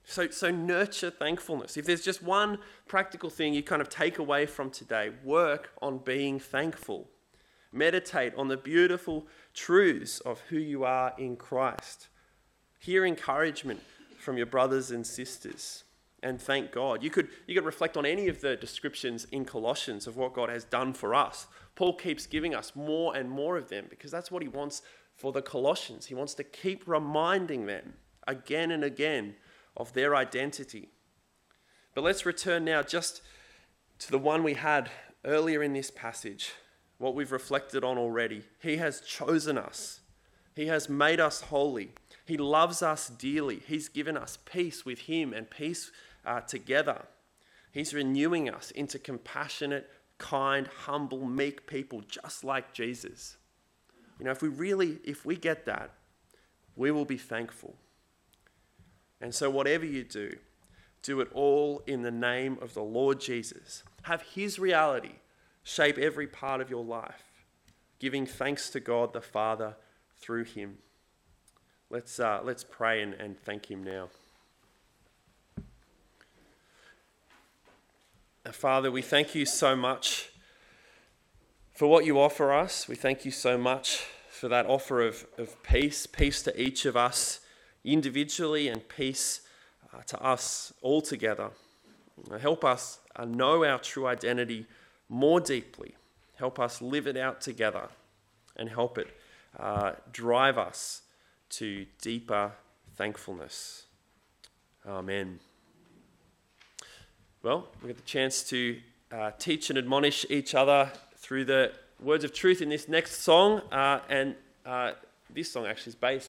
So, 0.05 0.29
so 0.31 0.51
nurture 0.51 1.11
thankfulness. 1.11 1.77
If 1.77 1.85
there's 1.87 2.05
just 2.05 2.23
one 2.23 2.59
practical 2.87 3.29
thing 3.29 3.55
you 3.55 3.63
kind 3.63 3.83
of 3.83 3.89
take 3.89 4.19
away 4.19 4.47
from 4.47 4.71
today, 4.71 5.11
work 5.25 5.71
on 5.83 5.99
being 5.99 6.39
thankful. 6.39 7.09
Meditate 7.73 8.33
on 8.37 8.49
the 8.49 8.57
beautiful 8.57 9.27
truths 9.53 10.21
of 10.21 10.41
who 10.49 10.57
you 10.57 10.85
are 10.85 11.13
in 11.19 11.37
Christ. 11.37 12.09
Hear 12.79 13.05
encouragement 13.05 13.81
from 14.19 14.37
your 14.37 14.47
brothers 14.47 14.91
and 14.91 15.07
sisters 15.07 15.85
and 16.23 16.41
thank 16.41 16.73
God. 16.73 17.03
You 17.03 17.11
could, 17.11 17.29
you 17.47 17.55
could 17.55 17.65
reflect 17.65 17.97
on 17.97 18.05
any 18.05 18.29
of 18.29 18.41
the 18.41 18.57
descriptions 18.57 19.27
in 19.31 19.45
Colossians 19.45 20.07
of 20.07 20.17
what 20.17 20.35
God 20.35 20.49
has 20.49 20.65
done 20.65 20.93
for 20.93 21.15
us. 21.15 21.47
Paul 21.75 21.95
keeps 21.95 22.27
giving 22.27 22.55
us 22.55 22.75
more 22.75 23.15
and 23.15 23.31
more 23.31 23.57
of 23.57 23.69
them 23.69 23.87
because 23.89 24.11
that's 24.11 24.31
what 24.31 24.43
he 24.43 24.49
wants 24.49 24.83
for 25.17 25.33
the 25.33 25.43
Colossians. 25.43 26.07
He 26.07 26.15
wants 26.15 26.35
to 26.35 26.45
keep 26.45 26.87
reminding 26.87 27.67
them 27.67 27.95
again 28.29 28.71
and 28.71 28.85
again 28.85 29.35
of 29.77 29.93
their 29.95 30.15
identity. 30.15 30.91
But 31.95 32.05
let's 32.05 32.27
return 32.27 32.65
now 32.65 32.83
just 32.83 33.23
to 34.01 34.11
the 34.11 34.19
one 34.19 34.43
we 34.43 34.55
had 34.55 34.91
earlier 35.25 35.63
in 35.63 35.73
this 35.73 35.91
passage, 35.91 36.53
what 36.99 37.15
we've 37.15 37.33
reflected 37.33 37.83
on 37.83 37.97
already. 37.97 38.43
He 38.61 38.77
has 38.77 39.01
chosen 39.01 39.57
us, 39.57 40.01
He 40.55 40.67
has 40.67 40.89
made 40.89 41.21
us 41.21 41.43
holy. 41.43 41.91
He 42.27 42.37
loves 42.37 42.83
us 42.83 43.09
dearly. 43.09 43.63
He's 43.69 43.89
given 43.89 44.17
us 44.17 44.37
peace 44.45 44.85
with 44.85 45.03
Him 45.03 45.33
and 45.33 45.49
peace 45.49 45.93
uh, 46.25 46.41
together. 46.41 47.05
He's 47.71 47.95
renewing 47.95 48.51
us 48.51 48.73
into 48.73 48.99
compassionate, 48.99 49.89
kind, 50.19 50.67
humble, 50.67 51.25
meek 51.25 51.69
people, 51.69 52.01
just 52.01 52.43
like 52.43 52.73
Jesus. 52.73 53.37
You 54.19 54.25
know, 54.25 54.31
if 54.31 54.43
we 54.43 54.49
really, 54.49 54.99
if 55.05 55.25
we 55.25 55.37
get 55.37 55.67
that, 55.67 55.91
we 56.75 56.91
will 56.91 57.05
be 57.05 57.19
thankful. 57.19 57.75
And 59.21 59.35
so, 59.35 59.51
whatever 59.51 59.85
you 59.85 60.05
do, 60.05 60.37
do 61.03 61.21
it 61.21 61.29
all 61.33 61.83
in 61.87 62.03
the 62.03 62.11
name 62.11 62.59
of 62.61 62.75
the 62.75 62.83
Lord 62.83 63.21
Jesus. 63.21 63.83
Have 64.03 64.23
His 64.23 64.59
reality 64.59 65.13
shape 65.63 65.99
every 65.99 66.27
part 66.27 66.61
of 66.61 66.71
your 66.71 66.85
life, 66.85 67.25
giving 67.99 68.27
thanks 68.27 68.71
to 68.71 68.81
God 68.81 69.13
the 69.13 69.21
Father 69.21 69.77
through 70.19 70.45
Him. 70.45 70.79
Let's, 71.91 72.19
uh, 72.19 72.41
let's 72.43 72.65
pray 72.65 73.03
and, 73.03 73.15
and 73.15 73.39
thank 73.39 73.71
Him 73.71 73.83
now. 73.83 74.09
Father, 78.53 78.91
we 78.93 79.03
thank 79.03 79.35
you 79.35 79.45
so 79.45 79.75
much 79.75 80.31
for 81.77 81.87
what 81.87 82.07
you 82.07 82.19
offer 82.19 82.55
us. 82.55 82.89
We 82.89 82.95
thank 82.95 83.27
you 83.27 83.31
so 83.31 83.59
much 83.59 84.07
for 84.31 84.49
that 84.49 84.65
offer 84.65 85.03
of, 85.03 85.27
of 85.37 85.63
peace, 85.63 86.07
peace 86.07 86.41
to 86.45 86.61
each 86.61 86.87
of 86.87 86.97
us 86.97 87.41
individually 87.85 88.67
and 88.69 88.89
peace 88.89 89.43
uh, 89.93 90.01
to 90.07 90.23
us 90.23 90.73
all 90.81 91.03
together. 91.03 91.51
Help 92.41 92.65
us 92.65 93.01
uh, 93.15 93.27
know 93.27 93.63
our 93.63 93.79
true 93.79 94.07
identity 94.07 94.65
more 95.11 95.39
deeply. 95.39 95.95
Help 96.37 96.59
us 96.59 96.81
live 96.81 97.07
it 97.07 97.17
out 97.19 97.43
together 97.43 97.89
and 98.57 98.71
help 98.71 98.97
it 98.97 99.09
uh, 99.61 99.93
drive 100.13 100.57
us 100.57 101.03
to 101.51 101.85
deeper 102.01 102.53
thankfulness. 102.97 103.85
Amen. 104.89 105.41
Well, 107.43 107.69
we 107.83 107.89
get 107.89 107.99
the 107.99 108.03
chance 108.03 108.43
to 108.45 108.79
uh, 109.13 109.33
teach 109.39 109.69
and 109.69 109.79
admonish 109.79 110.25
each 110.31 110.55
other 110.55 110.91
through 111.27 111.45
the 111.45 111.73
words 112.01 112.23
of 112.23 112.33
truth 112.33 112.63
in 112.63 112.69
this 112.69 112.89
next 112.89 113.23
song. 113.23 113.61
Uh, 113.73 113.99
and 114.09 114.37
uh, 114.65 114.93
this 115.35 115.51
song 115.51 115.67
actually 115.67 115.91
is 115.91 115.97
based 115.97 116.29